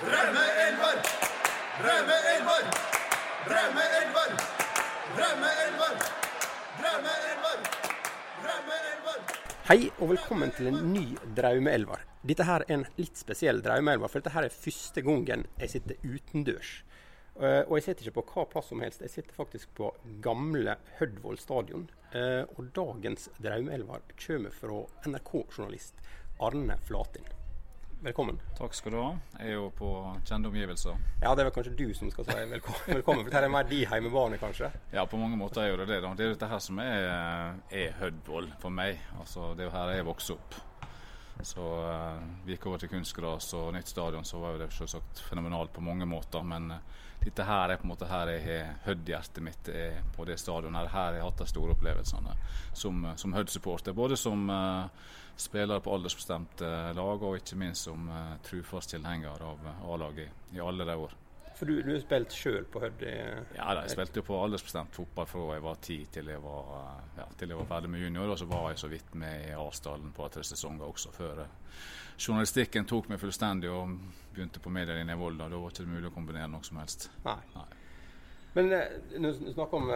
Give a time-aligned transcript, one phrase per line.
[0.00, 0.96] Raume-Elvar!
[1.84, 2.62] Raume elver!
[3.52, 4.30] Raume elver!
[5.18, 5.96] Raume elver!
[6.84, 7.58] Raume elver!
[8.46, 9.18] Raume elver!
[9.68, 11.02] Hei og velkommen til en ny
[11.36, 12.06] Draumeelvar.
[12.24, 16.00] Dette her er en litt spesiell Draumeelvar, for dette her er første gangen jeg sitter
[16.00, 16.70] utendørs.
[17.36, 19.90] Eh, og jeg sitter ikke på hva plass som helst, jeg sitter faktisk på
[20.24, 21.84] gamle Hødvoll stadion.
[22.16, 24.80] Eh, og dagens Draumeelvar kommer fra
[25.12, 26.00] NRK-journalist
[26.40, 27.28] Arne Flatin.
[28.00, 28.38] Velkommen.
[28.56, 29.08] Takk skal du ha.
[29.36, 29.88] Jeg er jo på
[30.24, 30.96] kjente omgivelser.
[31.20, 33.68] Ja, det er vel kanskje du som skal si velkommen, velkommen for dette er mer
[33.68, 34.70] de hjemmebane, kanskje?
[34.94, 35.98] Ja, på mange måter er jo det det.
[36.00, 36.14] da.
[36.16, 37.04] Det er jo dette her som er,
[37.68, 39.04] er Hødvoll for meg.
[39.20, 40.58] Altså, Det er jo her jeg vokste opp.
[41.44, 45.20] Så uh, vi gikk over til kunstgras og nytt stadion, så var jo det selvsagt
[45.28, 46.40] fenomenalt på mange måter.
[46.40, 50.24] Men uh, dette her er på en måte her jeg har Hødd-hjertet mitt er på
[50.24, 50.88] det stadionet.
[50.88, 52.36] Her har jeg hatt de store opplevelsene
[52.72, 53.92] som, som Hødd-supporter.
[53.92, 54.88] Både som uh,
[55.36, 60.60] spiller på aldersbestemte lag, og ikke minst som uh, trufast tilhenger av A-laget i, i,
[60.60, 61.16] alle de år.
[61.58, 63.02] For du, du har spilt sjøl på Hødd?
[63.04, 66.70] Ja, da, jeg spilte jo på aldersbestemt fotball fra jeg var ti til jeg var,
[67.18, 68.30] ja, til jeg var ferdig med junior.
[68.32, 71.42] Og så var jeg så vidt med i Asdalen på tre sesonger også, før
[72.20, 73.92] journalistikken tok meg fullstendig og
[74.32, 75.50] begynte på medielinja i Volda.
[75.52, 77.10] Da var det ikke mulig å kombinere noe som helst.
[77.26, 77.36] Nei.
[77.58, 77.68] Nei.
[78.56, 78.72] Men
[79.22, 79.92] du snakker om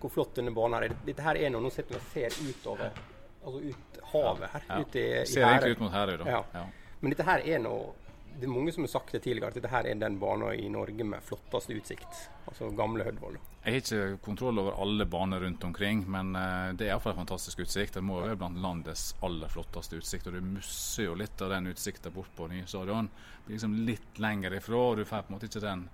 [0.00, 0.96] hvor flott denne banen er.
[1.06, 3.04] Dette her er noe nå sitter vi og ser utover
[3.46, 4.66] altså ut havet her.
[4.68, 4.80] Ja.
[4.80, 6.28] Ute i, Ser egentlig ut mot Herøy, da.
[6.30, 6.42] Ja.
[6.52, 6.66] ja.
[7.00, 7.94] Men dette her er noe
[8.36, 10.68] det er mange som har sagt det tidligere, at dette her er den banen i
[10.68, 12.18] Norge med flotteste utsikt.
[12.44, 13.38] Altså gamle Hødvoll.
[13.64, 17.22] Jeg har ikke kontroll over alle baner rundt omkring, men uh, det er iallfall en
[17.22, 17.96] fantastisk utsikt.
[17.96, 20.28] Det må være blant landets aller flotteste utsikt.
[20.28, 23.08] Og du musser jo litt av den utsikta bort på nye stadion.
[23.48, 25.88] Liksom litt lenger ifra, og du får på en måte ikke den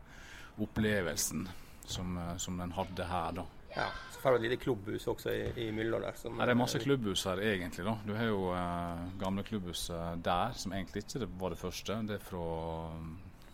[0.67, 1.47] opplevelsen
[1.87, 3.47] som, uh, som den hadde her, da.
[3.77, 3.89] Ja,
[4.37, 6.19] et lite klubbhus også i, i Mylla der.
[6.19, 7.85] Som, ja, det er masse klubbhus her egentlig.
[7.85, 7.97] da.
[8.07, 11.99] Du har jo eh, gamle klubbhuset der, som egentlig ikke var det første.
[12.07, 12.45] Det er fra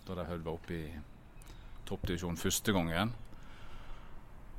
[0.08, 0.84] da de Hødd var oppe i
[1.89, 3.14] toppdivisjonen første gangen.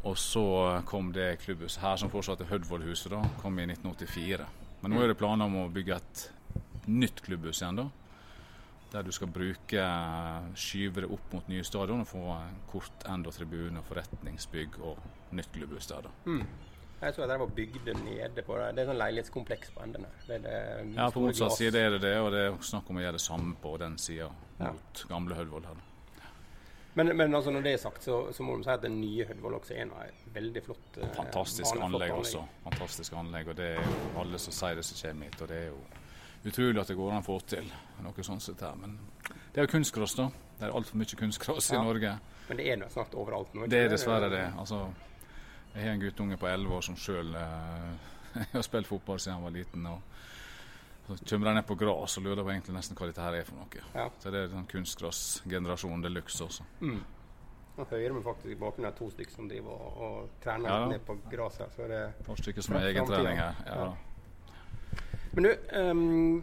[0.09, 4.45] Og så kom det klubbhuset her, som fortsatt er Hødvollhuset, kom i 1984.
[4.81, 6.27] Men nå er det planer om å bygge et
[6.87, 7.81] nytt klubbhus igjen.
[7.83, 7.89] da
[8.93, 9.83] der du skal bruke
[10.57, 12.23] skyve det opp mot nye stadion og få
[12.71, 14.97] kort enda tribune, forretningsbygg og
[15.37, 16.09] nytt klubbhus der.
[16.25, 16.43] Mm.
[16.99, 18.71] Jeg tror at det var bygd nede på det.
[18.75, 20.47] Det er sånn leilighetskompleks på enden her.
[20.97, 23.23] ja, på motsatt side er det det, og det er snakk om å gjøre det
[23.23, 24.73] samme på den sida ja.
[24.73, 25.69] mot gamle Hødvold.
[25.69, 25.85] her.
[26.99, 29.27] Men, men altså når det er sagt, så, så må du si at den nye
[29.29, 29.93] Hødvoll også er en
[30.35, 32.43] veldig flott Fantastisk anlegg, anlegg, også.
[32.65, 33.53] Fantastisk anlegg.
[33.53, 35.41] Og det er jo alle som sier det som kommer hit.
[35.45, 35.79] og det er jo
[36.45, 37.67] utrolig at det går an å få til
[38.03, 38.77] noe sånt sett her.
[38.79, 38.97] Men
[39.51, 40.29] det er jo kunstgras, da.
[40.59, 41.79] Det er altfor mye kunstgras ja.
[41.79, 42.15] i Norge.
[42.49, 43.67] Men det er nå snart overalt nå?
[43.71, 44.45] Det er dessverre det.
[44.59, 44.85] Altså,
[45.73, 48.09] jeg har en guttunge på elleve år som sjøl eh,
[48.55, 49.85] har spilt fotball siden han var liten.
[49.85, 50.01] og
[51.09, 53.47] så kommer de ned på gress og lurer på egentlig nesten hva dette her er
[53.47, 53.85] for noe.
[53.95, 54.09] Ja.
[54.21, 56.65] Så det er en kunstgrasgenerasjon de luxe også.
[56.85, 56.99] Mm.
[57.79, 61.01] Nå hører vi faktisk i bakgrunnen to stykker som driver og, og trener ja, ned
[61.07, 61.79] på gresset.
[61.79, 63.61] Er et stykker som er egentrening her.
[63.65, 63.79] Ja.
[63.87, 64.08] ja.
[65.31, 66.41] Men du, um,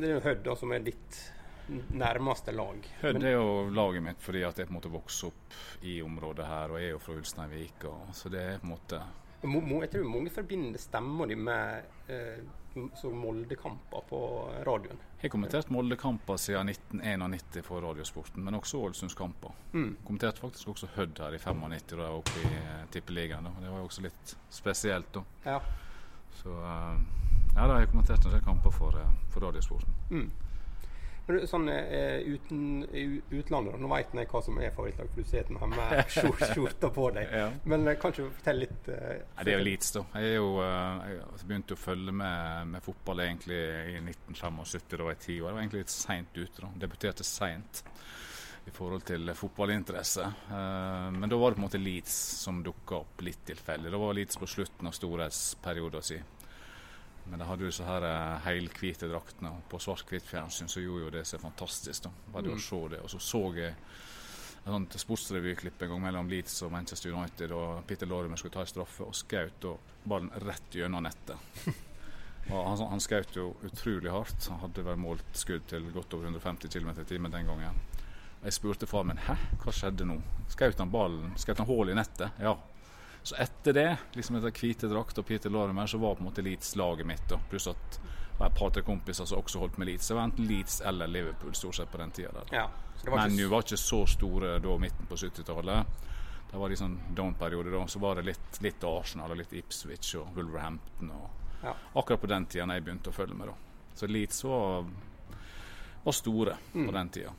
[0.00, 1.22] det er Hødd som er ditt
[1.68, 2.86] nærmeste lag.
[3.00, 6.46] Hødd er jo laget mitt fordi at jeg på en måte vokste opp i området
[6.46, 7.88] her, og er jo fra Ulsteinvik.
[8.14, 9.02] Så det er på en måte
[9.46, 12.38] Jeg tror mange forbinder stemma di med eh,
[12.76, 14.20] Molde-kamper på
[14.66, 14.98] radioen.
[15.16, 19.54] Jeg har kommentert Molde-kamper siden 1991 for Radiosporten, men også Ålesundskamper.
[19.72, 19.96] Mm.
[20.04, 23.48] Kommenterte faktisk også Hødd her i 95 da jeg var oppe i eh, Tippeligaen.
[23.62, 25.24] Det var jo også litt spesielt da.
[25.46, 25.60] Ja.
[26.42, 26.96] Så uh,
[27.56, 29.94] ja, da har jeg kommentert en del kamper for, eh, for Radiosporten.
[30.10, 30.26] Mm.
[31.50, 32.84] Sånn uh, uten,
[33.34, 36.12] utlandet, nå vet jeg hva som er favorittlaget, for du ser den har med
[36.52, 37.32] skjorta på deg.
[37.40, 37.48] ja.
[37.64, 38.90] Men uh, kan du fortelle litt?
[38.92, 40.04] Uh, ja, det er jo Leeds, da.
[40.20, 43.58] Jeg, jo, jeg begynte å følge med, med, fotball egentlig
[43.96, 45.48] i 1975, da var jeg ti år.
[45.48, 46.60] Jeg var egentlig litt seint ute.
[46.60, 46.72] da.
[46.86, 47.82] Debuterte seint
[48.66, 50.24] i forhold til fotballinteresse.
[50.50, 53.92] men da var det på en måte Leeds som dukka opp litt tilfeldig.
[53.94, 56.24] Da var Leeds på slutten av storhetsperioden sin.
[57.30, 59.50] Men de hadde jo disse her eh, helhvite draktene.
[59.70, 62.06] På svart-hvitt fjernsyn så gjorde jo det seg fantastisk.
[62.06, 62.12] da.
[62.34, 62.54] Bare mm.
[62.54, 63.00] å se det.
[63.02, 63.72] Og så så jeg
[64.66, 67.52] et sånt sportsrevyklipp en gang mellom Leeds og Manchester United.
[67.54, 69.66] og Peter Lorimer skulle ta en straffe og skjøt
[70.06, 71.36] ballen rett gjennom nettet.
[72.52, 74.48] og han, han skjøt jo utrolig hardt.
[74.50, 77.82] Han hadde vel målt skudd til godt over 150 km i timen den gangen.
[78.42, 80.20] Jeg spurte far min hæ, hva skjedde nå.
[80.52, 81.32] Skjøt han ballen?
[81.40, 82.36] Skjøt han hull i nettet?
[82.42, 82.56] Ja.
[83.26, 86.44] Så etter det, liksom etter hvite drakt og Peter Lorimer, så var på en måte
[86.46, 87.24] Leeds laget mitt.
[87.26, 87.40] Da.
[87.50, 87.96] Pluss at
[88.36, 90.08] det var et par-tre kompiser som også holdt med Leeds.
[90.08, 92.44] Det var enten Leeds eller Liverpool stort sett på den tida.
[92.52, 92.68] Ja,
[93.04, 93.48] Men ikke...
[93.48, 95.98] var ikke så store da midten på 70-tallet.
[96.50, 97.86] Det var liksom down-periode da.
[97.86, 101.10] Så var det litt, litt, Arsenal og litt Ipswich og Wolverhampton.
[101.10, 101.74] Og ja.
[101.94, 103.50] Akkurat på den tida jeg begynte å følge med.
[103.50, 103.90] da.
[103.94, 104.86] Så Leeds var,
[106.04, 106.86] var store mm.
[106.86, 107.34] på den tida.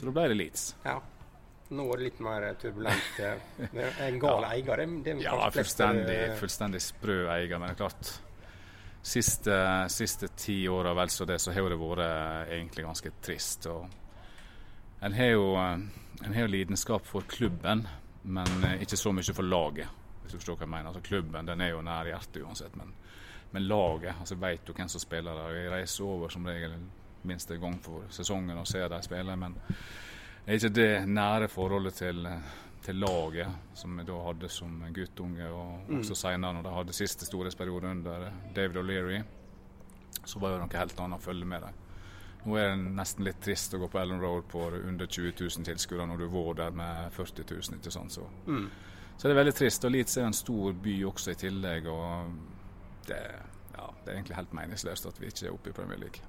[0.00, 0.62] Så da ble det Leeds.
[0.86, 0.96] Ja.
[1.70, 3.18] Nå er det litt mer turbulent.
[3.20, 4.50] eh, En gal Ja.
[4.56, 8.14] eier, det, er Ja, fullstendig, eh, fullstendig sprø eier, men det er klart
[9.02, 9.54] Siste,
[9.88, 13.66] siste ti åra vel så det, så har det vært egentlig ganske trist.
[13.66, 13.86] og
[15.02, 15.78] En har jo, eh,
[16.26, 17.86] en har jo lidenskap for klubben,
[18.24, 19.88] men eh, ikke så mye for laget.
[20.22, 20.90] Hvis du forstår hva jeg mener.
[20.90, 22.92] Altså Klubben den er jo nær hjertet uansett, men,
[23.52, 25.56] men laget altså vet du hvem som spiller der.
[25.62, 26.74] Jeg reiser over som regel
[27.24, 29.54] minst en gang for sesongen og ser dem spille, men
[30.46, 32.28] det er ikke det nære forholdet til,
[32.82, 37.26] til laget som vi da hadde som guttunge, og også senere når de hadde siste
[37.28, 39.22] storhetsperiode under David O'Leary,
[40.24, 41.74] så var det noe helt annet å følge med dem.
[42.46, 45.64] Nå er det nesten litt trist å gå på Ellen Road på under 20 000
[45.68, 47.76] tilskuere når du var der med 40 000.
[47.78, 48.12] ikke sant?
[48.12, 48.70] Så, Mm.
[49.18, 49.84] så det er veldig trist.
[49.84, 51.86] Og Leeds er en stor by også i tillegg.
[51.86, 52.32] og
[53.06, 53.18] det,
[53.76, 56.20] ja, det er egentlig helt meningsløst at vi ikke er oppe i Premier League.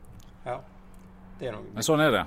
[0.45, 0.57] Ja.
[1.41, 2.21] Det er noe, Men sånn er det.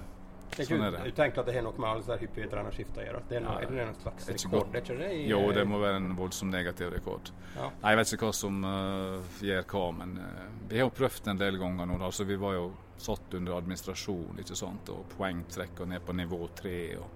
[0.54, 3.02] det er sånn ikke er utenkelig at det har noe med alle disse hyppige trenerskiftene
[3.02, 3.20] å gjøre.
[3.30, 5.10] Det er, noe, Ja, er det en slags det rekord, Det er ikke det?
[5.14, 7.30] i- Jo, det må være en voldsomt negativ rekord.
[7.56, 7.70] Ja.
[7.84, 11.38] Jeg vet ikke hva som uh, gjør hva, men uh, vi har jo prøvd en
[11.38, 11.98] del ganger nå.
[11.98, 12.04] da.
[12.10, 14.88] Altså, vi var jo satt under administrasjon ikke sant?
[14.90, 16.96] og poengtrekk og ned på nivå tre.
[16.98, 17.08] Og...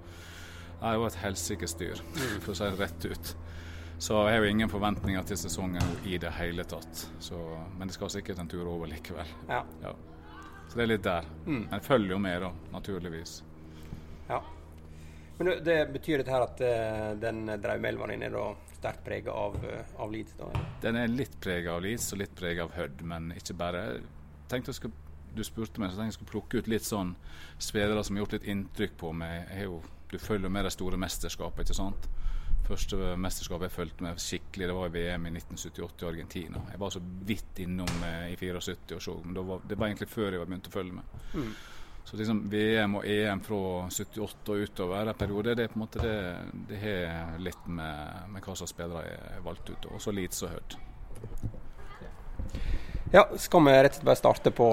[0.80, 1.98] Det var et helsikes styr,
[2.44, 3.36] for å si det rett ut.
[3.98, 7.08] Så jeg har jo ingen forventninger til sesongen i det hele tatt.
[7.18, 7.34] Så,
[7.78, 9.26] men det skal sikkert en tur over likevel.
[9.48, 9.64] Ja.
[9.82, 9.92] Ja.
[10.69, 11.25] Så det er litt der.
[11.47, 11.62] Mm.
[11.65, 13.43] Men jeg følger jo med, da, naturligvis.
[14.29, 14.43] ja.
[15.38, 19.31] Men det- det betyr dette her at uh, den draumelva din er da sterkt prega
[19.31, 20.32] av, uh, av Leeds?
[20.38, 20.49] da?
[20.82, 23.85] Den er litt prega av Leeds og litt prega av Hødd, men ikke bare.
[23.94, 24.03] Jeg
[24.49, 24.94] tenkte jeg skulle,
[25.37, 27.15] Du spurte meg, så tenkte jeg skulle plukke ut litt sånn
[27.59, 29.47] spillere som har gjort litt inntrykk på meg.
[29.50, 32.09] Jeg er jo, du følger jo med de store mesterskapene, ikke sant?
[32.66, 36.62] Første mesterskapet jeg fulgte med skikkelig, det var i VM i 1978 i Argentina.
[36.72, 37.00] Jeg var så
[37.31, 40.43] vidt innom eh, i 74 og så, men det var, det var egentlig før jeg
[40.43, 41.19] var begynt å følge med.
[41.32, 41.52] Mm.
[42.08, 43.56] Så liksom VM og EM fra
[43.93, 46.14] 78 og utover en periode, det er på en måte det,
[46.70, 49.90] det har litt med, med hva slags spillere jeg valgte valgt ut.
[49.93, 50.78] Og så lite så høyt.
[53.12, 54.69] Ja, skal vi rett og slett bare starte på,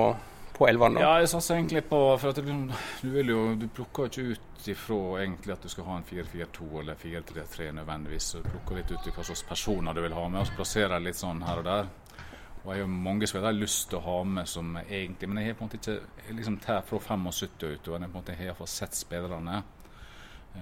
[0.56, 1.04] på elveren, nå?
[1.04, 2.56] Ja, jeg satser egentlig på For at det,
[3.02, 6.08] du, vil jo, du plukker jo ikke ut ifra egentlig at du skal ha en
[6.08, 8.32] 4-4-2 eller 4-3-3 nødvendigvis.
[8.32, 11.04] Så du plukker litt ut hva slags personer du vil ha med, og så plasserer
[11.04, 11.88] litt sånn her og der.
[12.66, 15.38] Og jeg har mange spillere jeg har lyst til å ha med som egentlig Men
[15.38, 18.00] jeg har på en måte ikke liksom tar fra 75 og utover.
[18.00, 19.60] Jeg på en måte har iallfall sett spillerne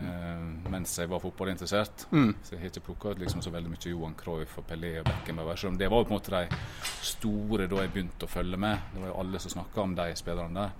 [0.01, 2.07] eh, mens jeg var fotballinteressert.
[2.11, 2.33] Mm.
[2.43, 5.07] Så jeg har ikke plukka ut liksom så veldig mye Johan Cruyff og Pelé og
[5.07, 5.55] Beckenbauer.
[5.55, 6.61] Selv om det var jo på en måte de
[7.13, 8.89] store da jeg begynte å følge med.
[8.91, 10.79] Det var jo alle som snakka om de spillerne der.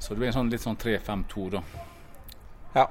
[0.00, 1.60] Så det blir en sånn, litt sånn 3-5-2, da,
[2.74, 2.88] Ja.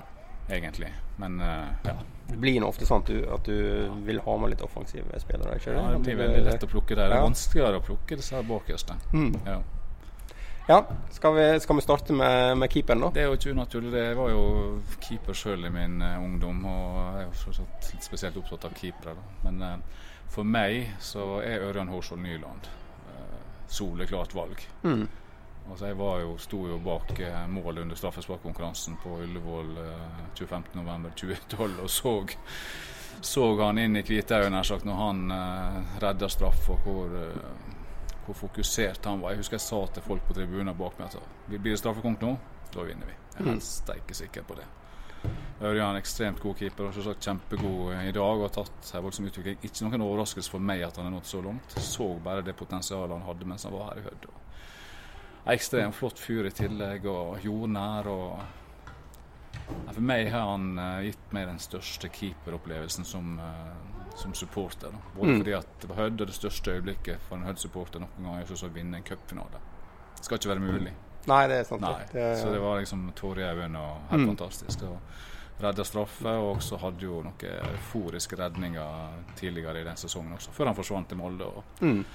[0.47, 0.93] egentlig.
[1.19, 1.97] Men eh, ja.
[2.29, 5.57] Det blir nå ofte sånn at du, at du vil ha med litt offensive spillere?
[5.57, 5.87] ikke ja.
[5.95, 7.09] Det blir veldig lett å plukke der.
[7.09, 8.97] Det er vanskeligere å plukke disse bakerste.
[9.13, 9.33] Mm.
[9.47, 9.59] Ja.
[10.69, 13.07] Ja, skal vi, skal vi starte med, med keeperen, da?
[13.13, 13.89] Det er jo ikke unaturlig.
[13.95, 14.03] det.
[14.11, 14.43] Jeg var jo
[15.01, 19.15] keeper sjøl i min uh, ungdom, og jeg er jo litt spesielt opptatt av keepere.
[19.17, 19.31] da.
[19.47, 24.61] Men uh, for meg så er Ørjan Hårsvold Nyland uh, soleklart valg.
[24.85, 25.07] Mm.
[25.69, 31.83] Altså jeg var jo, sto jo bak eh, målet under straffesparkkonkurransen på Ullevål eh, 25.11.2012
[31.83, 32.13] og så,
[33.21, 38.17] så han inn i hvitøyet nær sagt når han eh, redda straff, og hvor, eh,
[38.25, 39.35] hvor fokusert han var.
[39.35, 42.33] Jeg husker jeg sa til folk på tribunen bak meg at blir det straffekonk nå,
[42.73, 43.17] da vinner vi.
[43.35, 44.67] Jeg er helt steike sikker på det.
[45.59, 49.25] Ørjan en ekstremt god keeper og selvsagt kjempegod i dag og har tatt en voldsom
[49.27, 49.57] utvikling.
[49.59, 51.75] Ikke noen overraskelse for meg at han har nådd så langt.
[51.83, 54.29] Så bare det potensialet han hadde mens han var her i Hødd.
[55.47, 58.07] Ekstremt flott fyr i tillegg, og jordnær.
[58.07, 58.39] og
[59.93, 64.89] For meg har han eh, gitt meg den største keeperopplevelsen som, eh, som supporter.
[64.91, 64.97] Da.
[65.15, 65.37] Både Mm.
[65.37, 68.69] fordi at det var Hødd det største øyeblikket for en Hødd-supporter noen gang er å
[68.73, 69.59] vinne en cupfinale.
[70.17, 70.93] Det skal ikke være mulig.
[71.27, 71.81] Nei, det er sant.
[71.81, 72.37] Nei, det.
[72.37, 74.35] Så det var liksom tårer i øynene og helt Mm.
[74.35, 74.81] fantastisk.
[74.83, 74.99] Og
[75.61, 77.35] redda straffe, og også hadde jo noen
[77.73, 81.45] euforiske redninger tidligere i den sesongen også, før han forsvant til Molde.
[81.45, 82.05] Og Mm.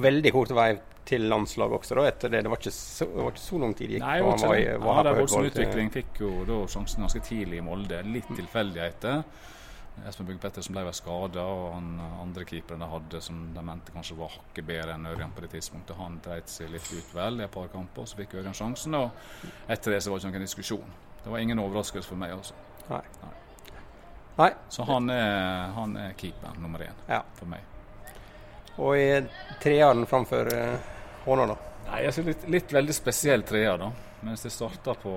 [0.00, 0.78] Veldig kort vei
[1.08, 2.42] til landslag også, da, etter det.
[2.44, 4.04] Det var ikke så, det var ikke så lang tid det gikk.
[4.04, 5.12] Nei, fra var ikke var det.
[5.12, 8.02] var voldsom utvikling, fikk jo da sjansen ganske tidlig i Molde.
[8.16, 9.22] Litt tilfeldigheter.
[10.06, 11.88] Espen Bugge Pettersen ble vel skada, og han
[12.22, 15.50] andre keeperen de hadde, som de mente kanskje var hakket bedre enn Ørjan på det
[15.56, 18.06] tidspunktet, han dreit seg litt ut vel i et par kamper.
[18.06, 19.10] Så fikk Ørjan sjansen, og
[19.66, 20.94] etter det så var det ikke noen diskusjon.
[21.24, 22.54] Det var ingen overraskelse for meg også.
[22.92, 23.02] Nei.
[24.38, 24.52] Nei.
[24.70, 27.24] Så han er, han er keeper nummer én Ja.
[27.34, 27.66] for meg.
[28.78, 29.08] Og i
[29.58, 30.78] treeren framfor uh,
[31.28, 31.56] hånda, da.
[31.88, 33.88] Nei, jeg synes litt, litt veldig spesiell treer, da.
[34.26, 35.12] Mens jeg starta på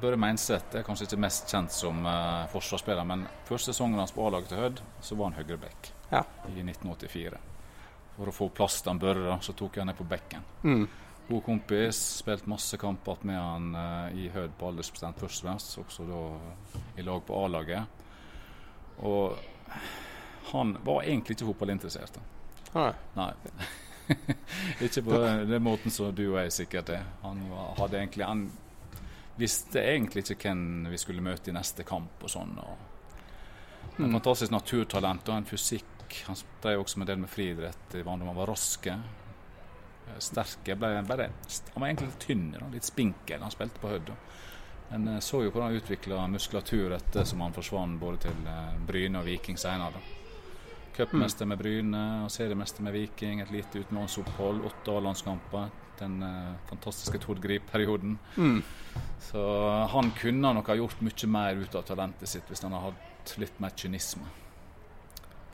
[0.00, 4.22] Børre Meinseth er kanskje ikke mest kjent som uh, forsvarsspiller, men første sesongen hans på
[4.28, 6.22] A-laget til Hødd, så var han høyreback Ja.
[6.46, 7.40] i 1984.
[8.16, 10.46] For å få plass til han Børre, så tok jeg han ned på bekken.
[10.62, 10.86] Mm.
[11.30, 11.98] God kompis.
[12.20, 16.22] Spilt masse kamper med han uh, i Hødd på aldersbestemt først og fremst, også da
[17.02, 18.00] i lag på A-laget.
[19.02, 19.36] Og
[20.52, 22.18] han var egentlig ikke fotballinteressert.
[22.74, 22.90] Nei.
[23.18, 23.30] Nei.
[24.86, 27.06] ikke på den måten som du og jeg sikkert er.
[27.22, 27.42] Han
[27.78, 28.48] hadde egentlig Han
[29.40, 32.58] visste egentlig ikke hvem vi skulle møte i neste kamp og sånn.
[32.60, 35.86] Og en fantastisk naturtalent og en fysikk.
[36.26, 37.96] Han drev også med en del med friidrett.
[38.06, 38.96] Han var raske.
[40.08, 40.76] eh, Sterke.
[40.76, 41.30] Ble, bare,
[41.72, 43.40] han var egentlig litt tynn, da, litt spinkel.
[43.40, 44.12] Han spilte på Hødd.
[44.90, 48.80] Men eh, så jo hvordan han utvikla muskulatur etter som han forsvant både til eh,
[48.86, 50.02] Bryne og Viking senere.
[50.96, 53.40] Cupmester med Bryne og seriemester med Viking.
[53.40, 55.70] Et lite utenlandsopphold, åtte A-landskamper.
[56.00, 58.18] Den eh, fantastiske Tord Grip-perioden.
[58.36, 58.62] Mm.
[59.20, 59.42] Så
[59.92, 63.34] han kunne nok ha gjort mye mer ut av talentet sitt hvis han hadde hatt
[63.42, 64.28] litt mer kynisme.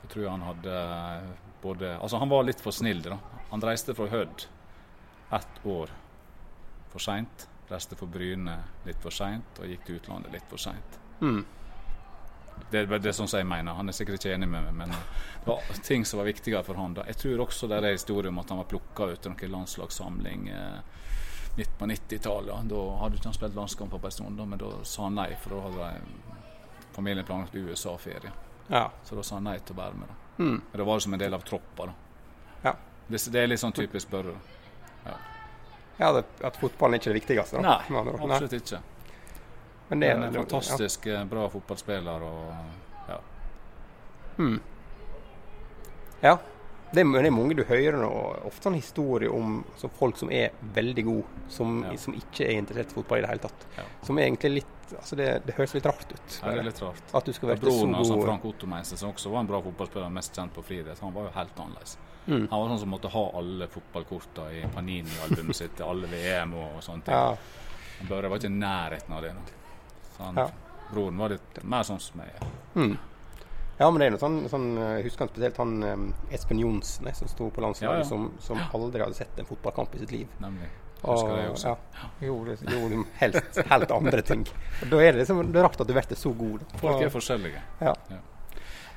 [0.03, 3.19] Jeg tror han hadde eh, både Altså, han var litt for snill, da.
[3.51, 4.47] Han reiste fra Hødd
[5.35, 5.91] ett år
[6.93, 7.47] for seint.
[7.67, 8.55] Reiste for Bryne
[8.87, 10.99] litt for seint, og gikk til utlandet litt for seint.
[11.19, 11.41] Mm.
[12.71, 13.77] Det er det er sånn som jeg mener.
[13.77, 16.79] Han er sikkert ikke enig med meg, men det var ting som var viktigere for
[16.79, 17.05] han da.
[17.07, 20.49] Jeg tror også det er historie om at han var plukka ut til noen landslagssamling
[20.51, 20.97] eh,
[21.57, 22.67] midt på 90-tallet.
[22.73, 25.29] Da hadde ikke han spilt landskamp på en stund, da, men da sa han nei,
[25.41, 26.41] for da hadde de,
[26.97, 28.33] familien planlagt USA-ferie.
[28.67, 28.89] Ja.
[29.03, 30.11] Så da sa han nei til å være med.
[30.11, 30.43] da.
[30.43, 30.59] Mm.
[30.59, 31.87] Men det var som en del av troppa.
[31.87, 31.95] da.
[32.67, 32.75] Ja.
[33.07, 34.35] Det, det er litt sånn typisk Børre.
[35.05, 35.15] Ja.
[35.97, 37.61] ja det, at fotballen er ikke det viktigste.
[37.63, 37.79] Da.
[37.79, 38.03] Nei.
[38.27, 38.83] absolutt ikke.
[39.89, 41.23] Men det, er en det- fantastisk ja.
[41.25, 42.43] bra fotballspiller og
[43.07, 43.15] ja.
[43.15, 43.19] Ja.
[44.37, 44.59] Mm.
[46.21, 46.37] ja.
[46.87, 48.09] Det er, det er mange du hører nå,
[48.47, 51.97] ofte en historie om så folk som er veldig gode, som, Ja.
[51.99, 53.65] som ikke er interessert i fotball i det hele tatt.
[54.07, 56.37] Som er egentlig litt altså det, det høres litt rart ut.
[56.41, 57.03] Ja, det er litt rart.
[57.19, 59.49] At du skal være så Broren hans, god Frank Otto Meinse, som også var en
[59.51, 61.97] bra fotballspiller, mest kjent på friidrett, han var jo helt annerledes.
[62.27, 62.47] Mm.
[62.51, 66.79] Han var sånn som måtte ha alle fotballkortene i Panini-albumet sitt til alle VM og
[66.87, 67.19] sånne ting.
[67.19, 67.35] Ja.
[67.99, 69.33] Han bare var ikke i nærheten av det.
[69.35, 69.55] Da.
[70.17, 70.49] Så han.
[70.91, 72.33] Broren var litt mer sånn som meg.
[72.75, 72.97] Mm.
[73.77, 77.09] ja, men det er noe sånn, sånn Jeg husker han spesielt han um, Espen Johnsen
[77.09, 78.07] eh, som sto på landslaget, Ja, ja.
[78.07, 80.37] Som, som aldri hadde sett en fotballkamp i sitt liv.
[80.43, 80.69] Nemlig.
[81.01, 81.75] Husker det også.
[81.93, 84.47] ja, gjorde, gjorde helst helt andre ting.
[84.81, 86.65] Og da er det, liksom, det er rart at du blir så god.
[86.81, 87.61] Folk er forskjellige.
[87.83, 87.93] Ja.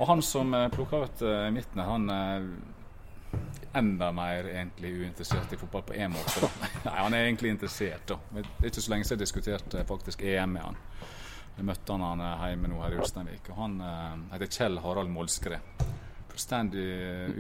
[0.01, 2.47] Og han som uh, plukka ut uh, i midten, han er
[3.73, 6.43] enda mer egentlig uinteressert i fotball på én måte.
[6.43, 6.51] Da.
[6.89, 8.19] Nei, han er egentlig interessert, da.
[8.35, 10.83] Men Det er ikke så lenge siden jeg diskuterte faktisk EM med han.
[11.57, 13.51] Jeg møtte han, han hjemme nå her i Ulsteinvik.
[13.53, 15.87] og Han uh, heter Kjell Harald Målskred.
[16.31, 16.85] Fullstendig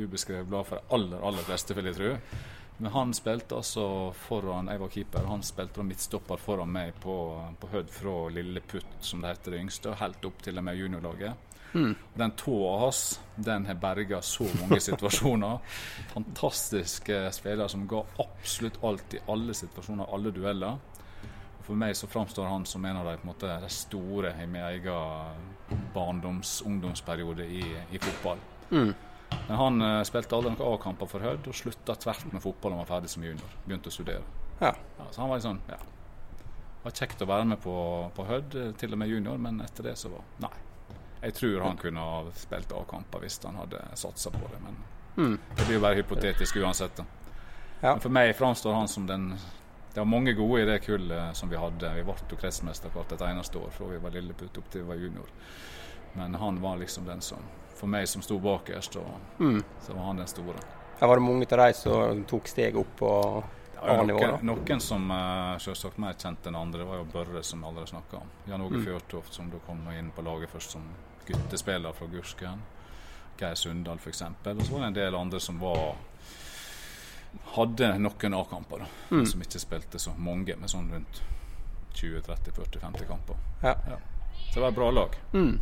[0.02, 2.14] ubeskrevet blad for de aller, aller fleste, vil jeg tro.
[2.80, 3.82] Men han spilte altså
[4.16, 5.26] foran Jeg var keeper.
[5.28, 7.14] Han spilte midtstopper foran meg på,
[7.60, 10.80] på Hødd fra Lilleputt, som det heter det yngste, og helt opp til og med
[10.80, 11.49] juniorlaget.
[11.72, 11.94] Mm.
[12.18, 15.58] Den tåa hans den har berga så mange situasjoner.
[16.12, 20.80] Fantastisk spiller som ga absolutt alt i alle situasjoner, alle dueller.
[21.66, 24.46] For meg så framstår han som en av de, på en måte, de store i
[24.50, 25.46] min egen
[25.94, 28.38] barndoms-ungdomsperiode i, i fotball.
[28.70, 28.92] Mm.
[29.46, 32.78] Men han uh, spilte aldri noen A-kamper for Hødd, og slutta tvert med fotball da
[32.78, 33.54] han var ferdig som junior.
[33.66, 34.24] Begynte å studere.
[34.60, 34.72] Ja.
[34.98, 35.78] Ja, så han var litt sånn, ja.
[36.80, 37.76] Det var kjekt å være med på,
[38.16, 40.52] på Hødd, eh, til og med junior, men etter det så var Nei.
[41.22, 44.76] Jeg tror han kunne ha spilt A-kamper hvis han hadde satsa på det, men
[45.16, 45.38] Mm.
[45.56, 47.00] det blir jo bare hypotetisk uansett.
[47.82, 47.96] Ja.
[47.98, 49.30] For meg framstår han som den
[49.92, 51.94] Det var mange gode i det kullet som vi hadde.
[51.96, 54.88] Vi ble jo kretsmester hvert et eneste år fra vi var lilleputt opp til vi
[54.88, 55.26] var junior.
[56.14, 57.38] Men han var liksom den som
[57.74, 59.64] For meg som sto bakerst, og Mm.
[59.82, 60.54] så var han den store.
[61.00, 63.42] Ja, var det mange av de som tok steg opp på
[63.82, 64.20] A-nivå?
[64.20, 67.88] noen, noen som uh, selvsagt mer kjent enn andre, var jo Børre, som vi allerede
[67.88, 68.28] snakka om.
[68.46, 68.84] Jan Åge Mm.
[68.86, 70.82] Fjørtoft, som da kom inn på laget først som
[71.30, 72.62] guttespiller fra Gursken.
[73.40, 74.22] Geir Sundal, f.eks.
[74.22, 75.94] Og så var det en del andre som var
[77.54, 78.86] hadde noen A-kamper.
[79.10, 79.26] Mm.
[79.26, 81.22] Som ikke spilte så mange, men sånn rundt
[81.94, 83.36] 20-30-40-50 kamper.
[83.62, 83.74] Ja.
[84.50, 85.16] Så det var et bra lag.
[85.32, 85.60] Mm.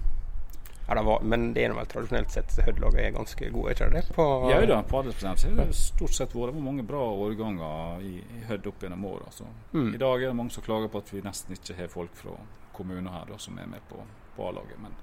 [0.88, 4.06] Ja, det var, men det er vel tradisjonelt sett Hødd-laget er ganske gode, ikke det?
[4.16, 8.40] På, Ja da, på aldersbestemt har det stort sett vært mange bra årganger i, i
[8.48, 9.28] Hødd opp gjennom åra.
[9.30, 9.90] Så Mm.
[9.94, 12.38] I dag er det mange som klager på at vi nesten ikke har folk fra
[12.72, 14.00] kommuner her da, som er med på,
[14.36, 14.80] på A-laget.
[14.80, 14.96] Men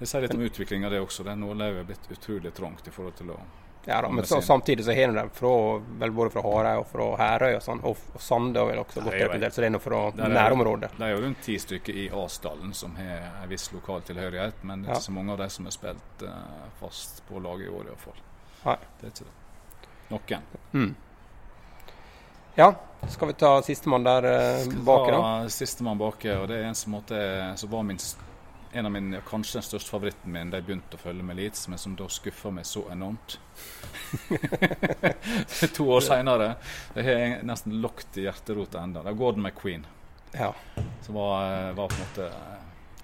[0.00, 1.24] det sier litt om utviklinga, det også.
[1.26, 3.40] Det er blitt utrolig trangt i forhold til å
[3.86, 5.50] Ja da, men så, samtidig så har de fra,
[6.00, 9.00] vel både fra Hareid og fra Herøy og sånn, og, og Sande har vel også
[9.00, 10.90] gått representert, så det er noe fra Der nærområdet.
[10.98, 14.82] Det er jo rundt ti stykker i Asdalen som har en viss lokal tilhørighet, men
[14.82, 14.98] det er Ja.
[15.00, 18.20] ikke så mange av de som har spilt uh, fast på laget i år iallfall.
[18.64, 18.76] Nei.
[19.00, 19.36] Det er ikke det.
[20.10, 20.48] Noen.
[20.72, 20.94] Mm.
[22.60, 22.74] Ja,
[23.08, 25.08] skal vi ta sistemann der eh, bak?
[25.08, 27.20] Ja, Sistemann bak, og det er en som, måtte,
[27.56, 28.00] som var min
[28.72, 31.80] en av mine, kanskje den største favoritten min jeg begynte å følge med Leeds, men
[31.80, 33.38] som da skuffa meg så enormt.
[35.76, 36.52] to år seinere.
[36.94, 39.02] Det har jeg nesten lukket i hjerterota ennå.
[39.02, 39.86] Det er Gordon McQueen.
[40.32, 40.52] Ja.
[41.02, 42.30] Som var, eh, var, på en måte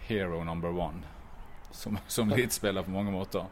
[0.06, 1.16] hero number one
[1.76, 3.44] som, som Leeds-spiller på mange måter.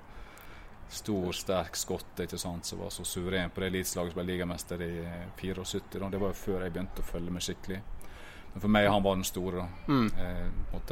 [0.89, 4.83] Stor, sterk skotte ikke sant, som var så suveren på det Leeds-laget som ble ligamester
[4.85, 4.93] i
[5.37, 6.09] 74.
[6.11, 7.81] Det var jo før jeg begynte å følge med skikkelig.
[8.53, 9.65] Men for meg han var den store.
[9.65, 9.93] da.
[9.93, 10.09] Mm.
[10.23, 10.83] Eh, på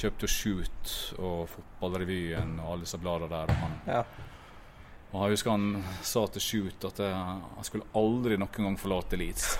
[0.00, 3.52] kjøpte Shoot og Fotballrevyen og alle disse bladene der.
[3.52, 4.02] Og han, ja.
[5.12, 7.16] og jeg husker han sa til Shoot at jeg,
[7.56, 9.50] han skulle aldri noen gang forlate Leeds.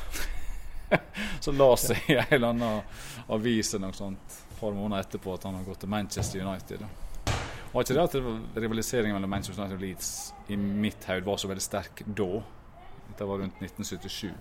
[1.45, 5.37] så la seg i en eller annen avis eller noe sånt et par måneder etterpå
[5.37, 6.87] at han har gått til Manchester United.
[7.71, 10.09] Var ikke det at rivaliseringen mellom Manchester United og Leeds
[10.51, 12.31] i mitt hode var så veldig sterk da?
[13.19, 14.33] Det var rundt 1977.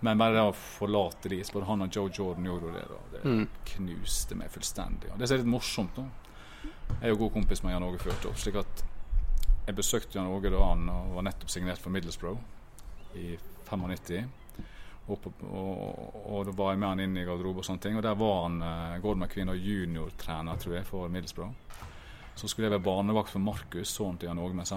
[0.00, 2.84] Men bare det å forlate de, både han og Joe Jordan gjorde det.
[2.88, 2.98] Da.
[3.12, 3.48] Det Mm.
[3.64, 5.10] knuste meg fullstendig.
[5.12, 6.04] Og det som er litt morsomt, da
[6.88, 8.38] Jeg er jo god kompis med Jan Åge Førtoft.
[8.40, 8.82] Slik at
[9.66, 12.38] jeg besøkte Jan Åge da han var nettopp signert for Middlesbrough
[13.14, 13.36] i
[13.68, 14.24] 95.
[15.08, 17.96] Og, og, og da var jeg med han inn i garderobe og sånne ting.
[17.96, 21.52] Og der var han uh, Gordon McQueen og juniortrener, tror jeg, for Middlesbrough.
[22.38, 24.72] Så skulle jeg være barnevakt for Markus, sønnen til Jan Åge, mens,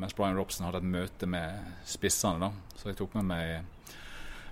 [0.00, 2.40] mens Brian Robson hadde et møte med spissene.
[2.40, 2.50] da.
[2.76, 3.64] Så jeg tok med meg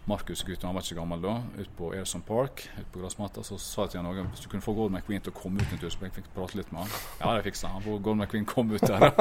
[0.04, 3.44] Markus, gutten, han var ikke gammel da, ut på Airson Park, ut på gressmatta.
[3.46, 5.62] Så sa jeg til han Åge hvis du kunne få Gordon McQueen til å komme
[5.62, 6.96] ut en tur, så jeg fikk prate litt med han.
[7.20, 7.84] Ja, det fiksa han.
[7.86, 9.12] Gordon McQueen kom ut der.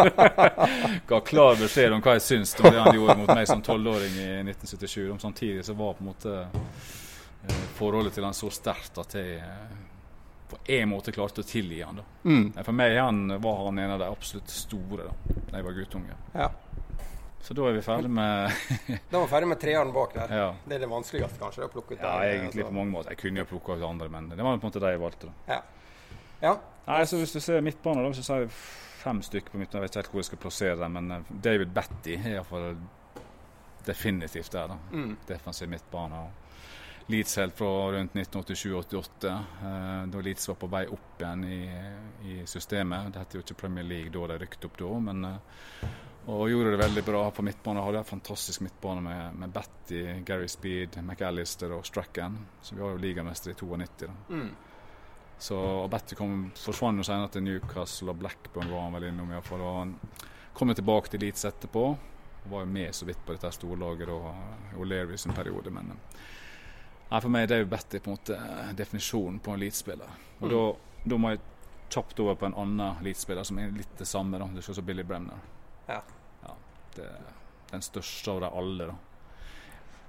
[1.11, 4.17] Ga klar beskjed om hva jeg syns om det han gjorde mot meg som tolvåring
[4.23, 5.05] i 1977.
[5.21, 9.77] Samtidig så var på en måte eh, forholdet til han så sterkt at jeg eh,
[10.49, 12.07] på en måte klarte å tilgi han da.
[12.25, 12.47] Mm.
[12.57, 16.17] For meg han, var han en av de absolutt store da jeg var guttunge.
[16.33, 16.49] ja.
[17.41, 18.51] Så da er vi ferdig med
[19.11, 20.33] Da var vi ferdig med treeren bak der.
[20.37, 21.65] Ja, Det er det vanskeligste, kanskje?
[21.65, 22.69] å plukke ut ja der, egentlig altså.
[22.69, 23.15] på mange måter.
[23.15, 25.31] Jeg kunne jo plukka ut andre, men det var på en måte de jeg valgte.
[25.47, 25.61] da.
[26.41, 26.55] Ja.
[26.87, 28.53] Nei, så Hvis du ser midtbanen, da, så sier jeg
[29.01, 29.77] fem stykker på midten.
[29.79, 32.75] Jeg vet ikke helt hvor jeg skal plassere dem, men eh, David Batty er iallfall
[33.85, 34.67] definitivt der.
[34.67, 34.77] da.
[34.91, 35.17] Mm.
[35.27, 36.21] Defensiv midtbane.
[37.11, 41.61] Leeds helt fra rundt 1987-88, eh, da Leeds var på vei opp igjen i,
[42.29, 43.09] i systemet.
[43.13, 45.89] Det het jo ikke Premier League da de rykket opp da, men eh,
[46.27, 47.81] og gjorde det veldig bra på midtbane.
[47.81, 52.35] Hadde en fantastisk midtbane med, med Batty, Gary Speed, McAllister og Strachan.
[52.61, 54.05] Så vi var jo ligamester i 92.
[54.05, 54.11] da.
[54.29, 54.51] Mm.
[55.41, 59.31] Så og Batty kom, forsvant jo senere til Newcastle og Blackburn var han vel innom
[59.33, 59.61] iallfall.
[59.65, 59.95] Og han
[60.53, 61.85] kom jo tilbake til Leeds etterpå.
[62.43, 64.35] Og var jo med så vidt på dette storlaget da,
[64.77, 65.73] O'Leary sin periode.
[65.73, 66.19] Men eh,
[67.09, 70.13] nei, for meg det er jo Batty på en måte eh, definisjonen på en Leeds-spiller.
[70.41, 70.53] Og Mm.
[70.53, 70.61] da,
[71.09, 71.41] da må jeg
[71.91, 74.37] kjapt over på en annen Leeds-spiller som er litt det samme.
[74.39, 75.41] da, Det er sånn som Billy Bremner.
[75.87, 76.01] Ja.
[76.43, 76.55] ja
[76.95, 77.29] det er
[77.71, 78.97] den største av de alle, da.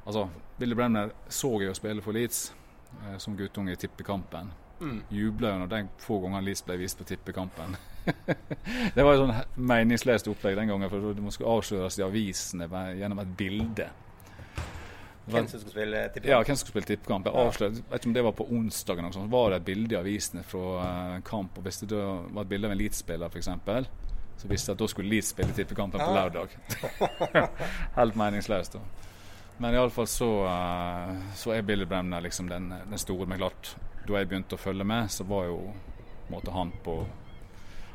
[0.02, 0.26] Altså,
[0.58, 2.48] Willy Bremner så jeg jo spille for Leeds
[3.04, 4.50] eh, som guttunge i tippekampen
[4.82, 5.02] Mm.
[5.08, 7.76] jubla jo når de få gangene Leeds ble vist på tippekampen.
[8.96, 9.34] det var et sånn
[9.70, 12.66] meningsløst opplegg den gangen, for det skulle avsløres i avisene
[12.98, 13.86] gjennom et bilde.
[15.22, 16.30] Hvem som skulle spille tippekamp?
[16.32, 17.28] ja, hvem som skulle spille tippekamp.
[17.30, 20.00] Jeg avslørte, vet ikke om det var på onsdagen, sånt, var det et bilde i
[20.00, 21.60] avisene fra en kamp.
[21.60, 23.52] og Hvis det var et bilde av en Leeds-spiller, f.eks.,
[24.42, 26.14] så visste jeg at da skulle Leeds spille tippekampen på Ah.
[26.18, 26.48] lørdag.
[27.94, 28.72] Helt meningsløst.
[28.72, 28.80] da.
[29.62, 33.26] Men iallfall så, eh, så er Billy Bremner liksom den, den store.
[33.26, 33.76] Men klart,
[34.08, 35.58] da jeg begynte å følge med, så var jo
[36.32, 36.96] måte han på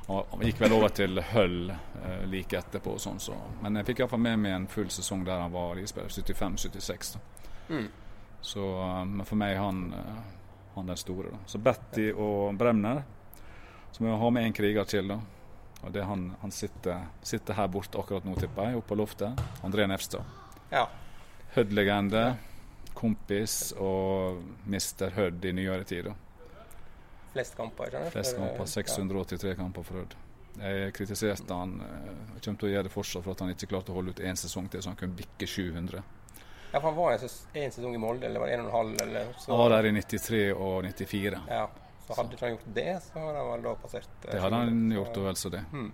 [0.07, 2.93] Han gikk vel over til Hull eh, like etterpå.
[2.97, 3.35] sånn, så.
[3.61, 6.07] Men jeg fikk iallfall med meg en full sesong der han var Leeds-spiller.
[6.07, 7.17] 75-76.
[7.69, 7.89] Mm.
[8.41, 10.21] Så eh, men for meg han, eh,
[10.77, 11.33] han den store.
[11.35, 11.41] da.
[11.45, 13.03] Så Betty og Bremner.
[13.91, 15.07] Så må har ha med en kriger til.
[15.11, 15.19] da.
[15.85, 19.43] Og det han, han sitter, sitter her borte akkurat nå, tipper jeg, oppe på loftet.
[19.63, 20.25] André Nefstad.
[20.73, 20.87] Ja.
[21.55, 22.23] Hødd-legende.
[22.97, 26.09] Kompis og mister Hødd i nyere tid.
[27.33, 28.09] Flest kamper, ikke?
[28.15, 28.65] Flest kamper, kamper.
[28.65, 28.73] ja.
[28.73, 30.15] 683 kamper for Hødd.
[30.57, 33.67] Jeg kritiserte han, eh, jeg kommer til å gjøre det fortsatt, for at han ikke
[33.69, 36.01] klarte å holde ut én sesong til, så han kunne bikke 700.
[36.73, 38.71] Ja, for han var en, ses- en sesong i Molde, eller var det en og
[38.71, 38.95] en halv?
[39.05, 41.43] Eller, så, var der i 93 og 94.
[41.53, 41.67] Ja,
[42.07, 44.59] så hadde ikke han gjort det, så hadde han vel da passert eh, Det hadde
[44.63, 45.63] han gjort, og vel så det.
[45.73, 45.89] Mm.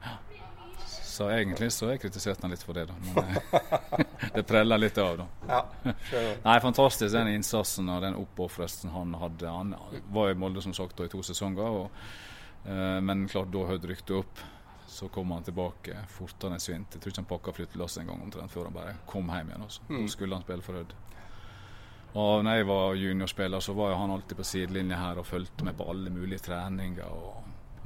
[1.14, 2.96] Så egentlig så jeg kritisert han litt for det, da.
[3.02, 4.04] Men eh,
[4.36, 5.28] det preller litt av, da.
[5.50, 5.94] Ja.
[6.48, 9.50] Nei, fantastisk den innsatsen og den oppofrelsen han hadde.
[9.50, 9.76] Han
[10.14, 12.08] var i Molde som sagt da, i to sesonger, og,
[12.66, 14.46] eh, men klart da Hødd rykte opp.
[14.94, 16.94] Så kom han tilbake fortere enn svint.
[16.94, 19.64] Jeg tror ikke han pakka flyttelass en gang omtrent før han bare kom hjem igjen.
[19.66, 19.86] Også.
[19.90, 19.96] Mm.
[20.04, 20.94] Da skulle han spille for Hødd.
[22.14, 25.78] Og når jeg var juniorspiller, så var han alltid på sidelinja her og fulgte med
[25.78, 27.10] på alle mulige treninger.
[27.10, 27.44] og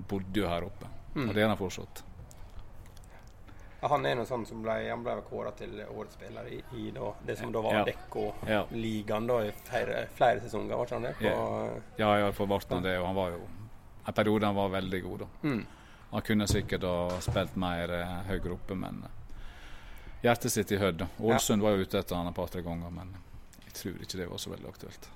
[0.07, 0.87] bodde jo her oppe.
[1.15, 1.29] Mm.
[1.29, 2.03] Og det er han fortsatt.
[3.81, 6.89] Ja, han er noe sånn som ble, han ble kåra til årets spiller i, i
[6.93, 7.83] da, det som da var Ja.
[7.85, 9.41] Dekko-ligaen ja.
[9.45, 11.13] i flere, flere sesonger, var ikke han det?
[11.21, 12.95] På, Ja, iallfall ble han det.
[12.99, 13.43] Og han var jo
[14.07, 15.19] en periode han var veldig god.
[15.19, 15.27] da.
[15.43, 15.65] Mm.
[16.09, 19.45] Han kunne sikkert ha spilt mer eh, høyere oppe, men eh,
[20.23, 21.05] hjertet sitt i Hødd.
[21.19, 23.13] Ålesund var jo ute etter han et par-tre ganger, men
[23.77, 25.09] tror ikke det var så veldig aktuelt.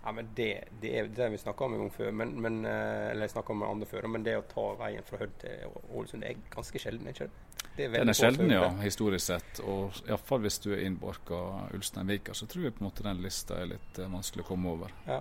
[0.00, 0.48] Ja, men det,
[0.80, 3.62] det er det vi snakka om en gang før, men, men, eh, eller jeg om
[3.66, 7.28] andre før, men det å ta veien fra Hødd til Ålesund er ganske sjelden, ikke
[7.76, 7.84] det?
[7.84, 9.60] Er Den er sjelden, ja, historisk sett.
[9.60, 11.42] Og iallfall hvis du er innbarka
[11.76, 14.72] Ulsteinvika, så tror jeg på en måte den lista er litt eh, vanskelig å komme
[14.72, 14.96] over.
[15.06, 15.20] Ja.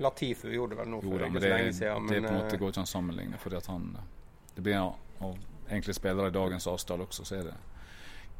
[0.00, 2.10] Latifu gjorde det vel nå for ikke så lenge siden.
[2.12, 3.40] det på en måte eh, går ikke an å sammenligne.
[3.40, 3.88] fordi at han
[4.54, 5.38] Det blir av av
[5.68, 7.56] egentlig spillere i dagens avstand også, så er det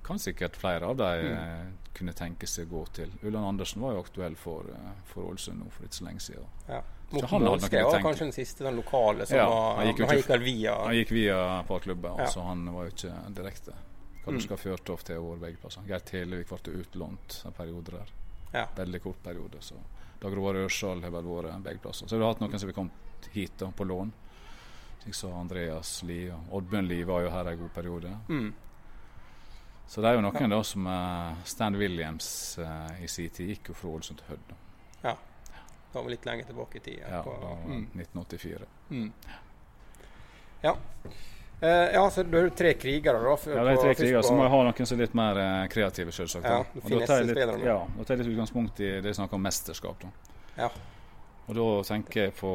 [0.03, 1.33] kan sikkert flere av de Mm.
[1.33, 3.11] eh, kunne tenke seg å gå til.
[3.23, 6.47] Ulland Andersen var jo aktuell for, eh, for Ålesund nå for ikke så lenge siden.
[6.69, 6.83] ja.
[7.13, 10.41] Morten Målskrev var kanskje den siste den lokale som Ja, var han gikk Han gikk
[10.45, 12.27] via Han gikk via parklubben, Ja.
[12.27, 13.73] så han var jo ikke direkte.
[14.25, 15.83] Kaluska Fjørtoft har vært begge plasser.
[15.89, 18.07] Geir Televik ble utlånt en periode der.
[18.55, 18.67] Ja.
[18.77, 19.59] Veldig kort periode.
[19.61, 19.75] så
[20.21, 22.07] Dag Roar Ørsal har vel vært begge plasser.
[22.07, 22.93] Så har du hatt noen som har kommet
[23.33, 24.13] hit da, på lån.
[25.11, 26.31] Som Andreas Lie.
[26.31, 28.17] og Oddbjørn Lie var jo her en god periode.
[28.29, 28.55] Mm.
[29.91, 32.27] Så det er jo noen da som uh, Stan Williams
[32.63, 34.53] uh, i sin tid gikk jo fra Ålesund til Hødd.
[35.03, 35.17] ja.
[35.91, 36.99] Da var vi litt lenger tilbake i tid.
[37.03, 37.87] Ja, på, da, mm.
[37.99, 38.67] 1984.
[38.91, 39.09] Mm.
[40.63, 40.77] Ja.
[40.77, 43.33] Uh, ja, så du har jo tre krigere, da.
[43.37, 45.41] for- Ja, det er tre krigere, så må jeg ha noen som er litt mer
[45.73, 46.47] kreative, selvsagt.
[46.47, 46.83] Ja, da.
[46.85, 49.41] Og da tar jeg litt, ja, da tar jeg litt utgangspunkt i det som snakker
[49.41, 50.05] om mesterskap.
[50.05, 50.13] da.
[50.61, 50.69] Ja.
[51.49, 52.53] Og da tenker jeg på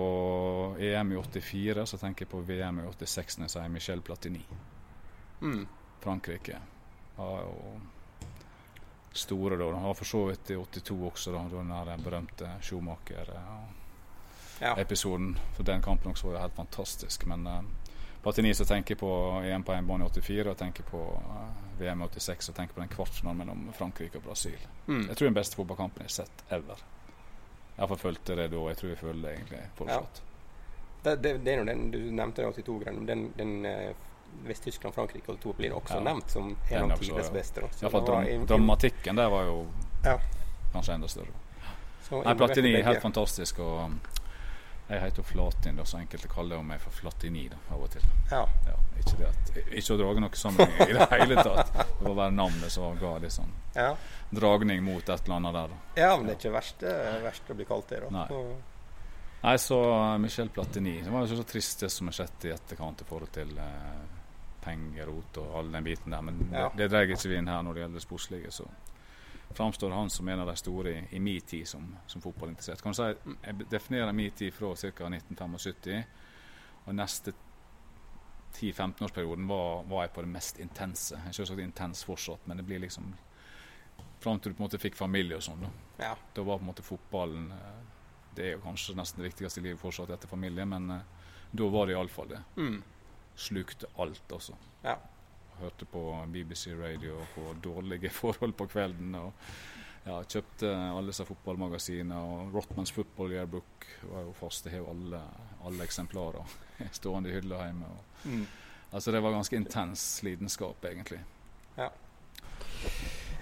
[0.80, 4.46] EM i 84, så tenker jeg på VM i 86 når jeg sier Michel Platini.
[5.44, 5.68] Mm.
[6.00, 6.62] Frankrike
[7.18, 7.80] jo
[9.16, 9.72] store da.
[9.72, 15.36] Han var for så vidt i 82 også, da, den der berømte Schumacher-episoden.
[15.36, 15.42] Ja.
[15.56, 17.26] For den kampen også var jo helt fantastisk.
[17.26, 17.64] Men uh,
[18.24, 21.50] Platini så tenker jeg på EM på hjemmebane i 84, og tenker på eh,
[21.80, 24.58] VM i 86 og tenker på den kvartfinalen mellom Frankrike og Brasil.
[24.88, 25.08] Mm.
[25.10, 26.76] Jeg tror den beste fotballkampen jeg har sett ever.
[27.78, 28.58] Iallfall følte det da.
[28.72, 30.22] Jeg tror jeg føler det egentlig fortsatt.
[31.04, 33.06] Det, det, det er nå den du nevnte, den 82-greien.
[33.06, 33.54] Den, den
[34.44, 36.00] eh, Vest-Tyskland-Frankrike og to blir også Ja.
[36.12, 37.62] nevnt som en av tidenes beste.
[37.62, 37.68] Da.
[37.72, 39.68] Så Iallfall dram en- dramatikken der var jo
[40.04, 40.18] Ja.
[40.74, 41.34] kanskje enda større.
[42.10, 43.60] så Nei, Platini er helt fantastisk.
[43.60, 43.92] og
[44.88, 48.02] Jeg heter Flatin, da, så enkelte kaller meg for Flatini da, av og til.
[48.32, 48.46] Ja.
[48.68, 51.72] Ja, ikke, det at, ikke å drage noe sammenheng i det hele tatt.
[51.74, 53.96] Det var bare navnet som ga litt sånn Ja.
[54.32, 55.68] dragning mot et eller annet der.
[55.68, 56.02] da.
[56.02, 56.80] ja, men det er ikke verst,
[57.24, 58.02] verst å bli kalt det.
[58.02, 58.10] da.
[58.12, 58.28] Nei.
[58.28, 58.56] Så,
[59.44, 59.80] Nei, så
[60.14, 63.06] uh, Michel Platini Det var jo så trist det som har skjedd i etterkant i
[63.06, 64.06] forhold til eh,
[64.66, 66.22] pengerot og all den biten der.
[66.26, 66.68] Men Ja.
[66.70, 68.52] det, det dreier ikke vi inn her når det gjelder det sportslige.
[68.52, 68.68] Så
[69.56, 72.82] framstår han som en av de store i, i min tid som, som fotballinteressert.
[72.84, 75.08] Kan du si, jeg definerer min tid fra ca.
[75.08, 76.04] 1975,
[76.86, 77.34] og neste
[78.56, 81.16] 10-15-årsperioden var, var jeg på det mest intense.
[81.18, 83.14] Jeg er selvsagt intens fortsatt, men det blir liksom
[84.24, 85.60] Fram til du på en måte fikk familie og sånn.
[85.62, 85.70] da.
[86.02, 86.14] ja.
[86.34, 87.82] Da var på en måte fotballen eh,
[88.36, 91.04] Det er jo kanskje nesten det viktigste i livet fortsatt etter familie, men eh,
[91.52, 92.40] da var det iallfall det.
[92.58, 92.80] Mm.
[93.36, 94.54] Slukte alt, altså.
[94.84, 94.96] ja.
[95.60, 96.02] Hørte på
[96.34, 99.16] BBC Radio på dårlige forhold på kvelden.
[99.16, 99.32] og
[100.06, 102.16] ja, Kjøpte alle disse fotballmagasinene.
[102.20, 104.66] og Rotmans Football Yearbook var jo fast.
[104.66, 105.22] Jeg har jo alle,
[105.66, 106.56] alle eksemplarer
[107.00, 107.86] stående i hylla hjemme.
[107.86, 108.46] Og, Mm.
[108.92, 111.20] altså Det var ganske intens lidenskap, egentlig.
[111.78, 111.90] Ja.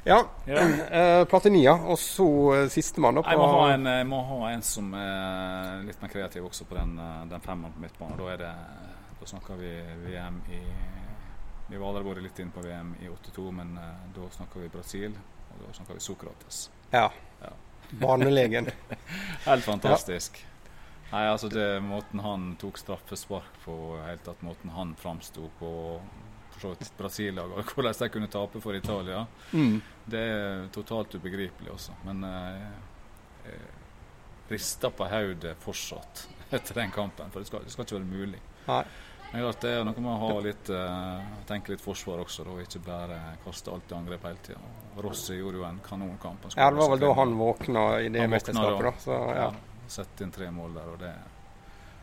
[0.05, 0.17] Ja.
[0.91, 3.15] Eh, Platinia, og så uh, sistemann.
[3.23, 6.75] Jeg må ha, en, jeg må ha en som er litt mer kreativ også på
[6.77, 8.17] den, eh, den femmeren på midtbanen.
[8.19, 8.51] Da, er det,
[9.23, 9.71] da snakka vi
[10.05, 10.61] VM i
[11.69, 15.13] Vi var allerede litt inne på VM i 82, men eh, da snakka vi Brasil,
[15.53, 16.65] og da snakka vi Sokrates.
[16.91, 17.05] Ja.
[17.41, 17.51] Ja.
[18.01, 18.67] Barnelegen.
[19.45, 20.41] Helt fantastisk.
[21.13, 25.69] Nei, altså det Måten han tok straffespark på, helt tatt måten han framsto på
[26.53, 29.79] for så vidt Brasil-laget, og hvordan de kunne tape for Italia, Mm.
[30.05, 31.95] det er totalt ubegripelig også.
[32.05, 33.53] Men eh,
[34.49, 38.41] rister på hodet fortsatt etter den kampen, for det skal, det skal ikke være mulig.
[38.67, 38.83] Nei.
[39.33, 42.59] Men klart det er noe med å ha litt, eh, tenke litt forsvar også, og
[42.61, 44.59] ikke bare kaste alt i angrep hele tida.
[45.01, 46.45] Rossi gjorde jo en kanonkamp.
[46.55, 48.91] Ja, det var vel da han våkna i det mesterskapet, da.
[48.91, 48.97] da.
[49.01, 49.47] Så, ja.
[49.47, 51.09] Ja, Sette inn tre mål der, og det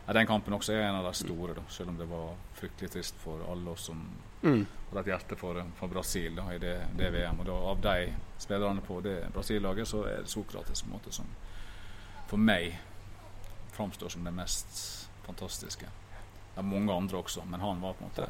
[0.06, 2.90] ja, Den kampen også er en av de store, da, selv om det var fryktelig
[2.96, 4.02] trist for alle oss som
[4.42, 4.66] Mm.
[4.88, 7.40] hadde et hjerte for, for Brasil da, i det, det VM.
[7.40, 11.12] Og da, av de spillerne på det Brasil-laget, så er det Sokrates på en måte
[11.12, 11.26] som
[12.26, 12.78] for meg
[13.76, 15.86] framstår som det mest fantastiske.
[16.60, 18.26] Det er mange andre også, men han var på en måte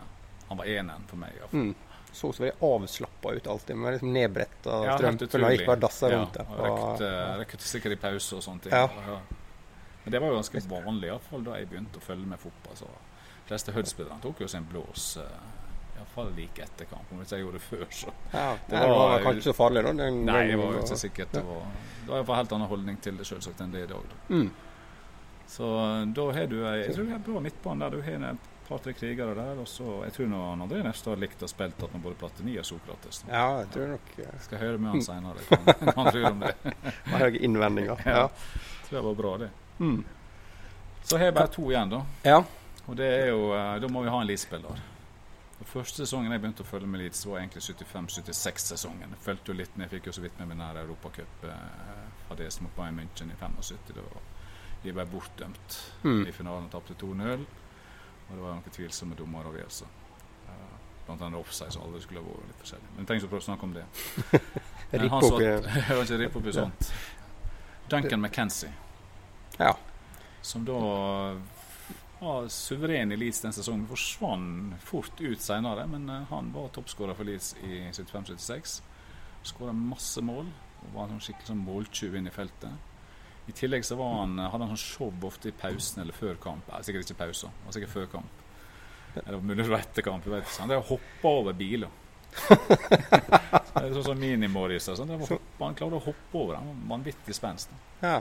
[0.49, 1.33] Han var eneren for meg.
[1.53, 1.75] Mm.
[2.13, 5.43] Så så veldig avslappa ut alltid, med liksom nedbretta Ja, strømper.
[5.45, 6.47] Han gikk bare dassa Ja, rundt der.
[6.51, 7.01] og Og-
[7.41, 8.73] røykte sikkert i pause og sånne ting.
[8.73, 8.89] Ja.
[9.07, 9.19] Ja.
[10.05, 12.77] Men det var jo ganske vanlig, iallfall da jeg begynte å følge med fotball.
[12.77, 15.23] Så de fleste Hødd-spillerne tok jo sin blås, uh,
[15.99, 17.19] iallfall like etter kampen.
[17.19, 19.83] Hvis jeg gjorde det før, så ja, det nei, var, det var kanskje så farlig,
[19.85, 19.93] da.
[19.93, 21.33] Nei, det var jo og- ikke sikkert.
[21.33, 21.63] Det var,
[22.03, 24.03] det var iallfall helt annen holdning til det selvsagt enn det er i dag.
[24.11, 24.35] Da.
[24.35, 24.51] Mm.
[25.51, 25.67] Så
[26.15, 27.97] da har du ei jeg tror det er bra midtbane der.
[27.97, 29.59] Du har et par-tre krigere der.
[29.59, 32.69] Og så jeg tror nå han André Nefstad likte å spille med både Platini og
[32.69, 33.25] Sokrates.
[33.27, 34.31] Ja, jeg tror nok ja.
[34.47, 36.55] Skal høre med han seinere hva han- tror om det.
[37.11, 37.99] Har høye innvendinger.
[38.07, 38.17] Ja.
[38.23, 38.29] Ja.
[38.87, 39.51] tror jeg var bra, det.
[39.81, 40.05] Mm.
[41.03, 42.01] Så har jeg bare to igjen, da.
[42.25, 42.41] ja.
[42.91, 44.81] Og det er jo, eh, Da må vi ha en Leeds-spiller.
[45.71, 49.11] Første sesongen jeg begynte å følge med Leeds, var egentlig 75-76-sesongen.
[49.15, 52.75] Jeg fulgte jo litt med, jeg fikk jo så vidt med meg nær Europacup-fadesen mot
[52.79, 53.95] Bayern München i 75.
[53.99, 54.03] Da
[54.83, 56.27] de ble bortdømt Mm.
[56.27, 57.47] i finalen og tapte 2-0.
[58.31, 59.87] Og det var noen tvilsomme dommeravgjørelser.
[60.49, 62.47] Uh, blant annet offside som aldri skulle ha vært.
[62.47, 62.91] litt forskjellig.
[62.97, 63.85] Men tenk å prøve å snakke om det.
[64.93, 66.93] Men Rippe han satt- ikke rippe opp i sånt.
[67.91, 68.71] Duncan McKenzie
[69.59, 69.75] Ja.
[70.43, 70.73] som da
[72.21, 73.87] var suveren i Leeds den sesongen.
[73.89, 78.81] Forsvant fort ut senere, men eh, han var toppskårer for Leeds i 75-76.
[79.43, 80.47] Skåra masse mål
[80.85, 82.71] og var en sånn skikkelig sånn måltjuv inn i feltet.
[83.49, 86.69] I tillegg så var han, hadde han sånn show ofte i pausen eller før kamp.
[86.71, 88.45] Nei, sikkert ikke pausen, sikkert før kamp.
[89.25, 90.27] Eller mulig det var etter kamp.
[90.27, 90.53] jeg vet.
[90.63, 91.97] Han drev og hoppa over biler.
[93.81, 94.87] Er sånn som Mini-Morris.
[94.87, 95.11] sånn.
[95.11, 96.61] Han klarte å hoppe over.
[96.61, 97.75] Han var vanvittig spenst.
[98.05, 98.21] ja.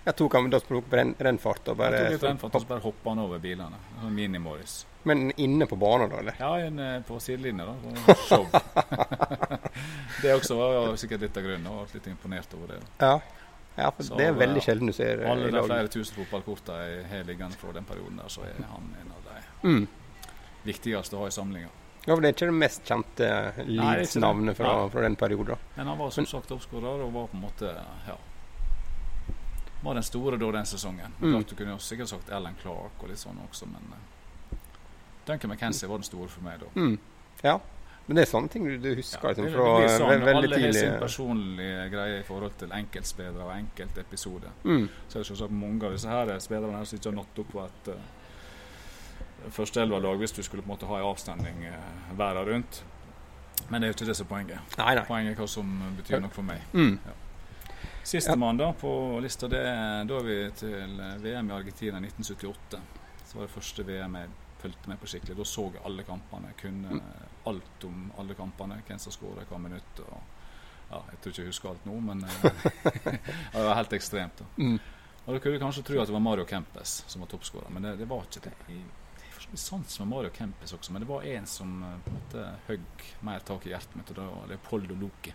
[0.00, 2.68] Jeg tok han da på ren, rennfart og bare Jeg tok litt rennfart og så
[2.70, 3.76] bare hoppa han over bilene.
[4.00, 4.76] Sånn Mini-Morris.
[5.04, 6.38] Men inne på banen, da, eller?
[6.40, 7.74] Ja, eh, på sidelinja, da.
[7.84, 8.46] sånn Show.
[10.22, 11.68] det også var sikkert litt av grunnen.
[11.68, 12.80] Jeg var litt imponert over det.
[13.02, 13.12] Ja.
[13.76, 16.16] Ja for Så, det er veldig sjelden du ser eh, Alle i de flere tusen
[16.16, 19.86] fotballkortene jeg har liggende fra den perioden der, så er han en av de Mm.
[20.64, 21.68] viktigste å ha i samlinga.
[22.06, 23.64] Ja, for det er ikke det mest kjente det.
[23.68, 25.56] Leeds-navnet fra, fra den perioden.
[25.76, 27.74] Men han var som sagt oppskårer og var på en måte
[28.08, 28.16] ja,
[29.82, 31.12] var den store da den sesongen.
[31.20, 31.32] Mm.
[31.34, 34.56] Klart Du kunne jo sikkert sagt Alan Clark og litt sånn også, men uh,
[35.26, 36.66] Duncan McKenzie var den store for meg da.
[36.74, 36.98] Mm.
[37.44, 37.58] Ja.
[38.10, 40.56] Men det er sånne ting du, du husker Ja, liksom, fra det sånn, veldig Alle
[40.64, 44.56] har sin personlige greie i forhold til enkeltspillere og enkeltepisoder.
[44.64, 44.88] Mm.
[45.06, 47.52] Så er det selvsagt mange av disse her spillerne her som ikke har nådd opp
[47.54, 52.50] på et uh, førsteelverlag hvis du skulle på en måte ha en avstemning uh, verden
[52.50, 52.82] rundt.
[53.68, 54.76] Men det er jo ikke det som er poenget.
[54.82, 55.06] Nei, nei.
[55.06, 56.66] Poenget er hva som betyr noe for meg.
[56.74, 56.98] Mm.
[58.10, 58.92] Sistemann da på
[59.22, 62.80] lista, det da er vi til eh, VM i Argentina 1978.
[63.22, 65.36] Så var det første VM jeg fulgte med på skikkelig.
[65.38, 66.52] Da så jeg alle kampene.
[66.60, 67.02] Kunne Mm.
[67.50, 68.82] alt om alle kampene.
[68.86, 70.00] Hvem som skåra hva minutt.
[70.04, 70.20] Og,
[70.90, 72.64] ja, jeg tror ikke jeg husker alt nå, men eh,
[73.52, 74.38] det var helt ekstremt.
[74.42, 74.48] da.
[74.58, 74.78] Mm.
[75.26, 77.82] Og Da kunne du kanskje tro at det var Mario Kempes som var toppskårer, men
[77.84, 78.52] det, det var ikke det.
[78.68, 78.80] Jeg,
[79.20, 82.10] jeg får sånn sans med Mario Kempis også, men det var en som eh, på
[82.10, 85.34] en måte høgg mer tak i hjertet mitt, og det var Leopoldo Loki.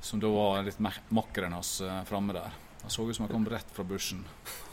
[0.00, 0.78] Som da var litt
[1.10, 2.52] makkeren hans uh, framme der.
[2.82, 4.22] Han så ut som han kom rett fra bushen.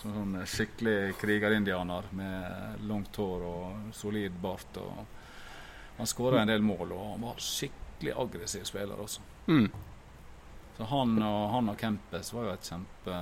[0.02, 4.78] Som en sånn skikkelig krigerindianer med langt hår og solid bart.
[4.82, 9.26] Og han skåra en del mål, og han var skikkelig aggressiv spiller også.
[9.48, 9.68] Mm.
[10.78, 13.20] Så han og, han og Kempes var jo et kjempe,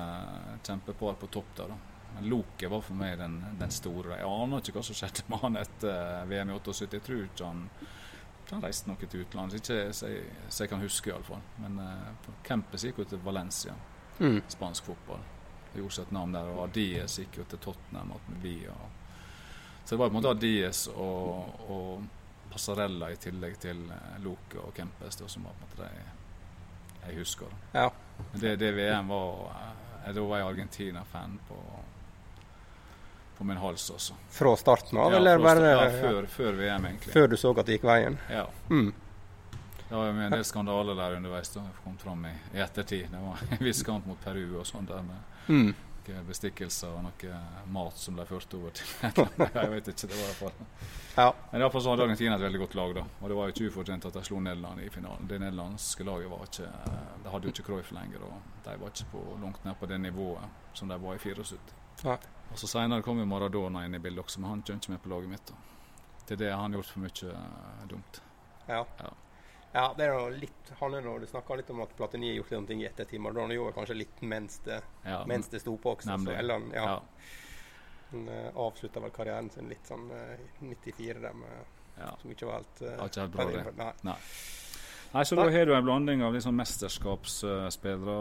[0.66, 1.74] kjempepar på topp der.
[1.74, 1.82] da.
[2.16, 4.18] Men Loke var for meg den, den store.
[4.18, 6.98] Jeg aner ikke hva som skjedde med han etter eh, VM i 78.
[6.98, 7.64] Jeg tror ikke han,
[8.52, 9.62] han reiste noe til utlandet.
[9.62, 11.42] Ikke så jeg, så jeg kan huske, iallfall.
[11.64, 13.76] Men uh, Kempes gikk jo til Valencia,
[14.24, 14.42] Mm.
[14.48, 15.22] spansk fotball.
[15.76, 16.50] Gjorde seg et navn der.
[16.56, 18.76] Og Adies gikk jo til Tottenham og Via.
[19.84, 22.06] Så det var på en måte Adies og, og
[22.54, 27.10] Passarella i tillegg til eh, Loke og Kempes det som var på en måte de
[27.10, 27.50] jeg husker.
[27.74, 27.90] Ja.
[28.40, 31.58] Det, det VM var eh, Da var jeg Argentina-fan på,
[33.38, 34.16] på min hals også.
[34.30, 37.14] Fra starten av, Ja, eller bare ja, før, før VM, egentlig.
[37.14, 38.18] før du så at det gikk veien?
[38.32, 38.46] Ja.
[38.70, 38.94] Mm.
[39.94, 41.52] Det var jo en del skandaler der underveis.
[41.54, 43.12] da, kom fram i, i ettertid.
[43.14, 45.74] Det var en viss kamp mot Peru og sånn der med Mm.
[46.08, 47.34] noen bestikkelser og noe
[47.68, 50.08] mat som ble ført over til Jeg vet ikke.
[50.08, 50.68] det var i hvert fall.
[51.18, 51.28] Ja.
[51.52, 53.04] Men i hvert fall så hadde Argentina et veldig godt lag, da.
[53.22, 55.28] Og det var jo ikke ufortjent at de slo Nederland i finalen.
[55.30, 56.70] Det nederlandske laget var ikke
[57.24, 60.00] De hadde jo ikke Cruyff lenger, og de var ikke på, langt ned på det
[60.02, 61.60] nivået som de var i 74.
[62.08, 62.18] Nei.
[62.52, 65.04] Og så Senere kom jo Maradona inn i bildet også, men han kjente ikke med
[65.06, 65.46] på laget mitt.
[65.54, 65.54] da.
[66.26, 68.22] Til det har han gjort for mye eh, dumt.
[68.68, 68.82] Ja.
[69.04, 69.14] Ja.
[69.74, 72.52] Ja, det er jo litt Han er Du snakka litt om at Platini har gjort
[72.54, 73.22] noen ting i ettertid.
[73.22, 76.18] Maradona gjorde kanskje litt mens det, Ja, mens det sto på også.
[76.26, 76.98] Så, eller, ja, ja.
[78.12, 82.12] Han uh, avslutta vel karrieren sin litt sånn uh, 94, der med, ja.
[82.22, 83.64] som ikke var helt uh, ikke helt bra, det.
[83.80, 83.94] Nei.
[84.12, 84.18] Nei.
[85.14, 88.14] Nei, så Da har du en blanding av liksom mesterskapsspillere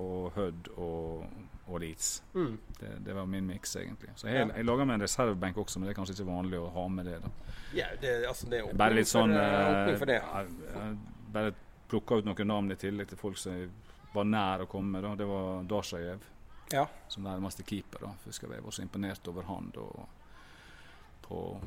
[0.00, 1.24] og Hødd og,
[1.68, 2.22] og Leeds.
[2.34, 2.58] Mm.
[2.80, 4.10] Det, det var min miks, egentlig.
[4.16, 4.54] Så jeg, Ja.
[4.56, 7.06] jeg lager meg en reservebenk også, men det er kanskje ikke vanlig å ha med
[7.06, 7.20] det.
[7.22, 7.28] da.
[7.74, 10.22] Ja, det, altså, det Bare litt sånn for, eh, eh, for det.
[10.22, 10.98] jeg- jeg
[11.32, 11.52] Bare
[11.88, 13.70] plukka ut noen navn i tillegg til folk som
[14.14, 15.02] var nær å komme.
[15.02, 15.14] da.
[15.14, 16.18] Det var Dashajev
[16.72, 16.86] Ja.
[17.08, 17.98] som nærmeste keeper.
[18.00, 18.12] da.
[18.26, 19.80] Husker jeg var så imponert over han da
[21.22, 21.60] på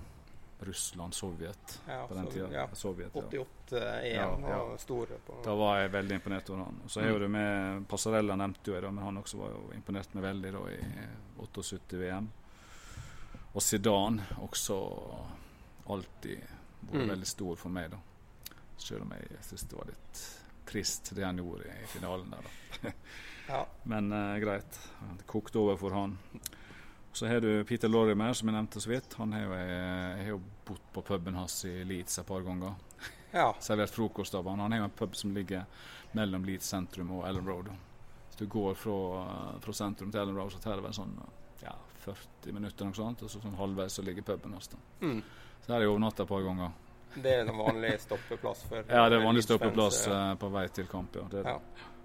[0.62, 2.48] Russland, Sovjet Ja, på den tida.
[2.54, 2.68] ja.
[2.74, 3.22] Sovjet, ja.
[3.22, 4.78] 88-EM Ja, var ja.
[4.78, 6.82] stor på Da var jeg veldig imponert over han.
[6.88, 7.14] Så er Mm.
[7.14, 10.24] jo det med Passarella nevnte jo jeg, da, men han også var jo imponert meg
[10.24, 11.08] veldig da i
[11.40, 12.30] 78 VM.
[13.56, 14.78] Og Zidane også
[15.90, 16.40] alltid
[16.92, 17.10] vært Mm.
[17.10, 17.98] veldig stor for meg, da.
[18.78, 20.22] Selv om jeg syns det var litt
[20.66, 22.92] trist det han gjorde i finalen der, da.
[23.50, 23.66] Ja.
[23.86, 24.80] Men uh, greit.
[25.18, 26.18] Det kokte over for han.
[27.14, 29.14] Så har du Peter Lorimer, som jeg nevnte så vidt.
[29.20, 32.46] Han har jo, jeg, jeg har jo bodd på puben hans i Leeds et par
[32.46, 32.76] ganger.
[33.32, 33.50] ja.
[33.68, 34.60] Servert frokost av han.
[34.64, 35.66] Han har jo en pub som ligger
[36.16, 37.72] mellom Leeds sentrum og Ellen Road.
[38.28, 38.98] Hvis du går fra,
[39.62, 41.18] fra sentrum til Ellen Road, så tar det vel sånn
[41.62, 44.72] ja, 40 minutter, noe sånt, og så sånn halvveis så ligger puben hans.
[45.02, 45.20] Mm.
[45.62, 46.72] Så her har jeg overnatta et par ganger.
[47.14, 50.20] Det er en vanlig stoppeplass for Ja, det er vanlig stoppeplass ja.
[50.32, 51.20] eh, på vei til kamp.
[51.20, 51.28] ja.
[51.32, 51.44] Det.
[51.44, 51.58] Ja.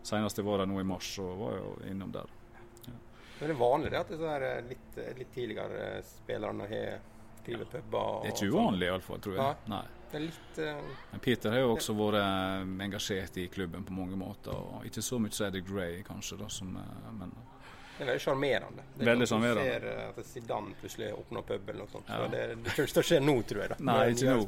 [0.06, 2.30] Senest jeg var der nå i mars, så var jeg jo innom der.
[3.38, 6.98] Men det er vanlig det at det her eh, litt, litt tidligere spillerne har
[7.46, 8.22] driver puber.
[8.22, 8.54] Det er ikke sånn.
[8.54, 9.58] uvanlig iallfall, tror jeg.
[9.72, 9.82] Nei.
[10.06, 13.96] Det er litt uh, Men Peter har jo også vært eh, engasjert i klubben på
[13.96, 14.54] mange måter.
[14.54, 17.34] og Ikke så mye som Eddie Gray, kanskje, da, som, eh, men
[17.96, 18.82] det er veldig sjarmerende.
[19.00, 19.92] Er Veldig sånn sjarmerende.
[19.96, 22.10] ser at Zidane plutselig åpner pub eller noe sånt.
[22.12, 22.18] Ja.
[22.18, 23.70] Så det, det tror ikke det skjer nå, tror jeg.
[23.70, 23.78] da.
[23.88, 24.42] Nei, ikke nå.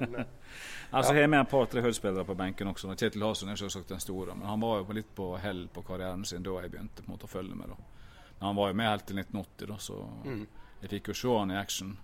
[0.00, 0.16] Men,
[0.98, 1.18] Altså, Ja.
[1.18, 2.90] Jeg har med et par-tre Hødd-spillere på benken også.
[2.98, 5.84] Kjetil Hasen er selvsagt den store, men han var jo på litt på hell på
[5.86, 7.70] karrieren sin da jeg begynte på en måte å følge med.
[7.70, 7.97] da.
[8.40, 10.44] Han var jo med helt til 1980, da, så mm.
[10.82, 11.96] jeg fikk jo se han i action.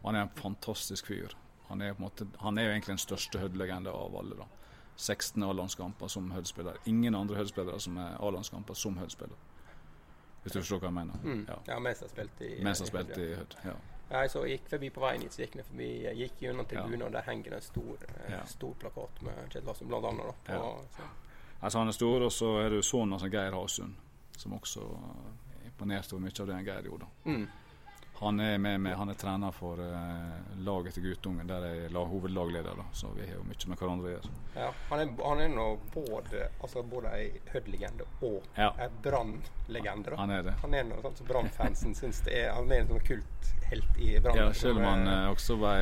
[0.00, 1.36] Og han er en fantastisk fyr.
[1.68, 4.40] Han er, måte, han er jo egentlig den største Hødd-legende av alle.
[4.40, 4.48] da.
[4.96, 6.80] 16 A-landskamper som Hødd-spiller.
[6.90, 9.38] Ingen andre Hødd-spillere som er A-landskamper som Hødd-spiller.
[10.42, 11.22] Hvis du forstår hva jeg mener?
[11.22, 11.46] Mm.
[11.48, 11.56] Ja.
[11.68, 13.56] Ja, mens jeg spilte i Mens han spilte i Hødd.
[13.64, 13.76] Ja.
[14.10, 16.66] Ja, jeg så gikk forbi på veien hit, så gikk jeg forbi, jeg gikk gjennom
[16.66, 18.44] tribunen, og der henger det en stor, eh, Ja.
[18.44, 20.26] stor plakat med Kjetil Larsen, blant annet.
[20.26, 21.04] Da, på, Ja.
[21.62, 23.94] Altså Han er stor, og så er det jo sønnen hans, Geir Hasund,
[24.36, 24.80] som også
[25.80, 27.06] imponert over mye av det Geir gjorde.
[27.24, 27.48] Mm.
[28.20, 31.94] Han er med, meg, han er trener for uh, laget til guttungen, der jeg er
[32.04, 32.76] hovedlagleder.
[32.76, 34.32] da, Så vi har jo mye med hverandre å gjøre.
[34.56, 35.64] Ja, han er, han er nå
[35.94, 38.74] både, altså både ei Hødd-legende og Ja.
[38.76, 40.16] ei Brann-legende.
[40.20, 40.52] Han er det.
[40.60, 42.52] Han er noe sånt som Brann-fansen syns det er.
[42.58, 44.36] Han er en sånn kulthelt i Brann.
[44.36, 45.72] Ja, selv om han eh, eh, også ble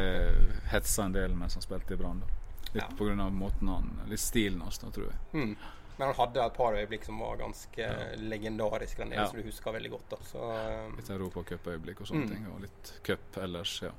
[0.71, 2.23] hetsa en del mens han spilte i Brann.
[2.71, 3.25] Litt Ja.
[3.25, 5.19] av måten han, litt stilen hans, da, tror jeg.
[5.33, 5.57] mm.
[5.99, 7.87] Men han hadde et par øyeblikk som var ganske
[8.23, 9.27] legendariske, der nede, Ja.
[9.27, 10.09] som du husker veldig godt.
[10.11, 10.17] da.
[10.23, 12.29] Så, eh, Litt europacupøyeblikk og sånne Mm.
[12.35, 13.91] ting, og litt cup ellers, ja.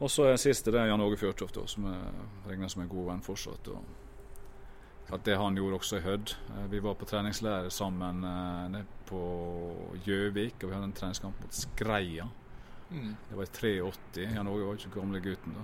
[0.00, 3.20] Og så siste det er Jan Åge Fjørtoft, som jeg regner som en god venn
[3.22, 3.68] fortsatt.
[3.68, 3.82] og
[5.12, 6.34] at det han gjorde også i Hødd.
[6.50, 11.40] Eh, Vi var på treningsleir sammen eh, nede på Gjøvik, og vi hadde en treningskamp
[11.40, 12.28] mot Skreia.
[12.90, 13.16] mm.
[13.30, 14.34] Det var i 83.
[14.34, 15.60] Jan Åge var ikke gamle gutten da.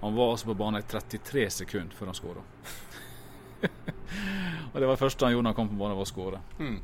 [0.00, 2.42] Han var altså på banen i 33 sekunder før han skåra.
[4.72, 6.40] og det var første når han kom på banen, var å skåre.
[6.58, 6.78] Mm.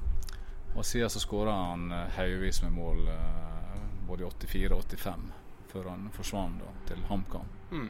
[0.76, 5.30] Og siden så skåra han eh, haugevis med mål eh, både i 84 og 85,
[5.72, 7.54] før han forsvant da, til HamKam.
[7.72, 7.88] Mm.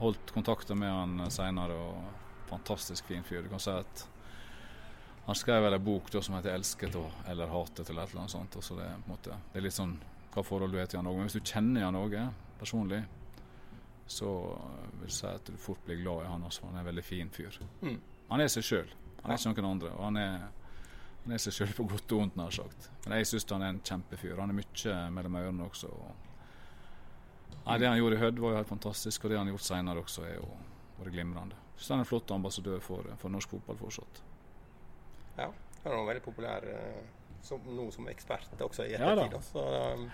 [0.00, 3.42] Holdt kontakten med han seinere, og fantastisk fin fyr.
[3.44, 4.06] Du kan si at
[5.26, 8.22] han skrev vel en bok da, som heter 'Elsket' og, eller 'Hatet' eller et eller
[8.24, 8.56] annet sånt.
[8.56, 9.98] Og så det, måte, det er litt sånn
[10.34, 11.16] hva forhold du har til Jan Åge.
[11.16, 13.02] Men hvis du kjenner Jan Åge personlig,
[14.10, 14.30] så
[14.98, 16.66] vil jeg si at du fort blir glad i han også.
[16.66, 17.60] Han er en veldig fin fyr.
[17.82, 18.00] Mm.
[18.30, 18.90] Han er seg sjøl.
[19.22, 19.92] Han er ikke noen andre.
[19.98, 20.48] Og han er,
[21.24, 22.90] han er seg sjøl på godt og vondt, nær sagt.
[23.04, 24.38] Men jeg syns han er en kjempefyr.
[24.40, 25.90] Han er mye mellom ørene også.
[25.90, 26.28] Og
[27.66, 29.66] Nei, det han gjorde i Hødd var jo helt fantastisk, og det han har gjort
[29.66, 30.46] seinere også, er jo
[30.98, 31.58] vært glimrende.
[31.76, 34.20] Så han er en flott ambassadør for, for norsk fotball fortsatt.
[35.36, 35.50] Ja,
[35.84, 37.02] han er veldig populær eh,
[37.44, 39.26] som, nå som ekspert også i Ja da.
[39.26, 39.36] ettertid.
[39.36, 39.42] da.
[39.52, 40.08] så, um,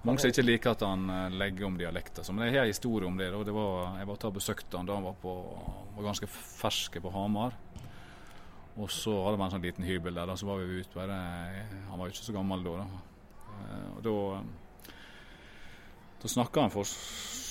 [0.00, 3.08] Mange som ikke liker at han eh, legger om dialekter, men jeg har en historie
[3.08, 3.28] om det.
[3.46, 5.34] det var, jeg var og besøkte han da han var, på,
[5.96, 7.52] var ganske ferske på Hamar.
[8.80, 11.16] Og så hadde vi en sånn liten hybel der, da, så var vi ute bare
[11.90, 12.76] Han var jo ikke så gammel da.
[12.80, 12.86] da.
[13.58, 14.14] Eh, Og da
[16.22, 16.88] Da snakka han for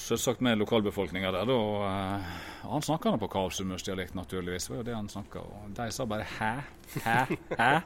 [0.10, 2.30] selvsagt med lokalbefolkninga der, og, uh,
[2.70, 4.68] Han snakka på Karlsumørsdialekt, naturligvis.
[4.68, 5.40] Det var jo det han snakka.
[5.40, 6.64] Og de sa bare 'hæ',
[7.04, 7.82] 'hæ', 'hæ'.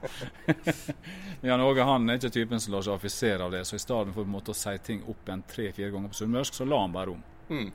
[1.48, 4.14] Jan Åge han er ikke typen som lar seg affisere av det, så i stedet
[4.14, 7.10] for en å si ting opp igjen tre-fire ganger på sunnmørsk, så la han bare
[7.10, 7.24] om.
[7.50, 7.72] mm.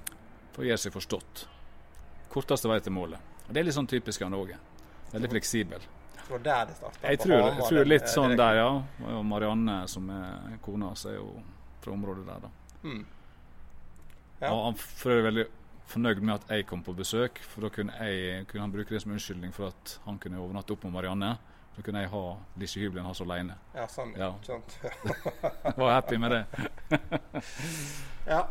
[0.52, 1.46] For å gjøre seg forstått.
[2.28, 3.20] Korteste vei til målet.
[3.48, 4.56] Og Det er litt sånn typisk Jan Åge.
[5.12, 5.80] Veldig fleksibel.
[6.28, 6.98] Det var der det starta.
[7.08, 8.82] Jeg tror, jeg tror litt sånn der, ja.
[9.14, 11.30] Og Marianne, som er kona hans, er jo
[11.80, 12.50] fra området der, da.
[12.82, 13.06] Mm.
[14.40, 14.52] Ja.
[14.52, 15.46] Og han for veldig
[15.88, 19.00] fornøyd med at jeg kom på besøk, for da kunne, jeg, kunne han bruke det
[19.02, 21.32] som unnskyldning for at han kunne overnatte opp med Marianne.
[21.78, 22.22] Da kunne jeg ha
[22.58, 23.54] disse hyblene hans alene.
[23.74, 24.12] Ja, sånn.
[24.18, 24.32] Ja.
[24.42, 24.78] Sant?
[25.78, 26.42] Var happy med det.
[28.34, 28.42] ja.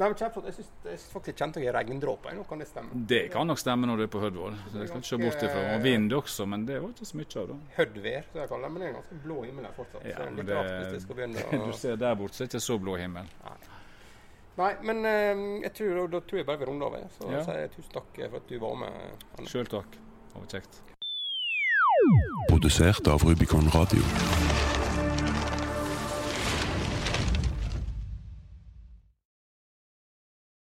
[0.00, 0.46] Nei, men kjempeflott.
[0.48, 2.32] Jeg syns faktisk jeg kjente jeg regndråper.
[2.36, 3.02] Nå kan det stemme.
[3.08, 4.56] Det kan nok stemme når du er på Hødvold.
[4.72, 5.64] Det skal ikke se bort ifra.
[5.76, 7.58] Og vind også, men det var ikke så mye av det.
[7.76, 8.72] Hødvær, som jeg kaller det.
[8.72, 10.06] Men det er ganske blå himmel her fortsatt.
[10.08, 12.16] Ja, så det er litt det- rart hvis det skal begynne å Du ser der
[12.22, 13.28] borte, så er det ikke så blå himmel.
[13.44, 13.54] Nei,
[14.82, 17.10] men eh, jeg tror, da tror jeg bare vi runder av.
[17.18, 17.42] Så Ja.
[17.44, 19.48] sier jeg tusen takk for at du var med.
[19.48, 19.90] Sjøl takk.
[20.32, 20.80] Det var kjekt.
[22.48, 24.02] Produsert av Rubicon Radio.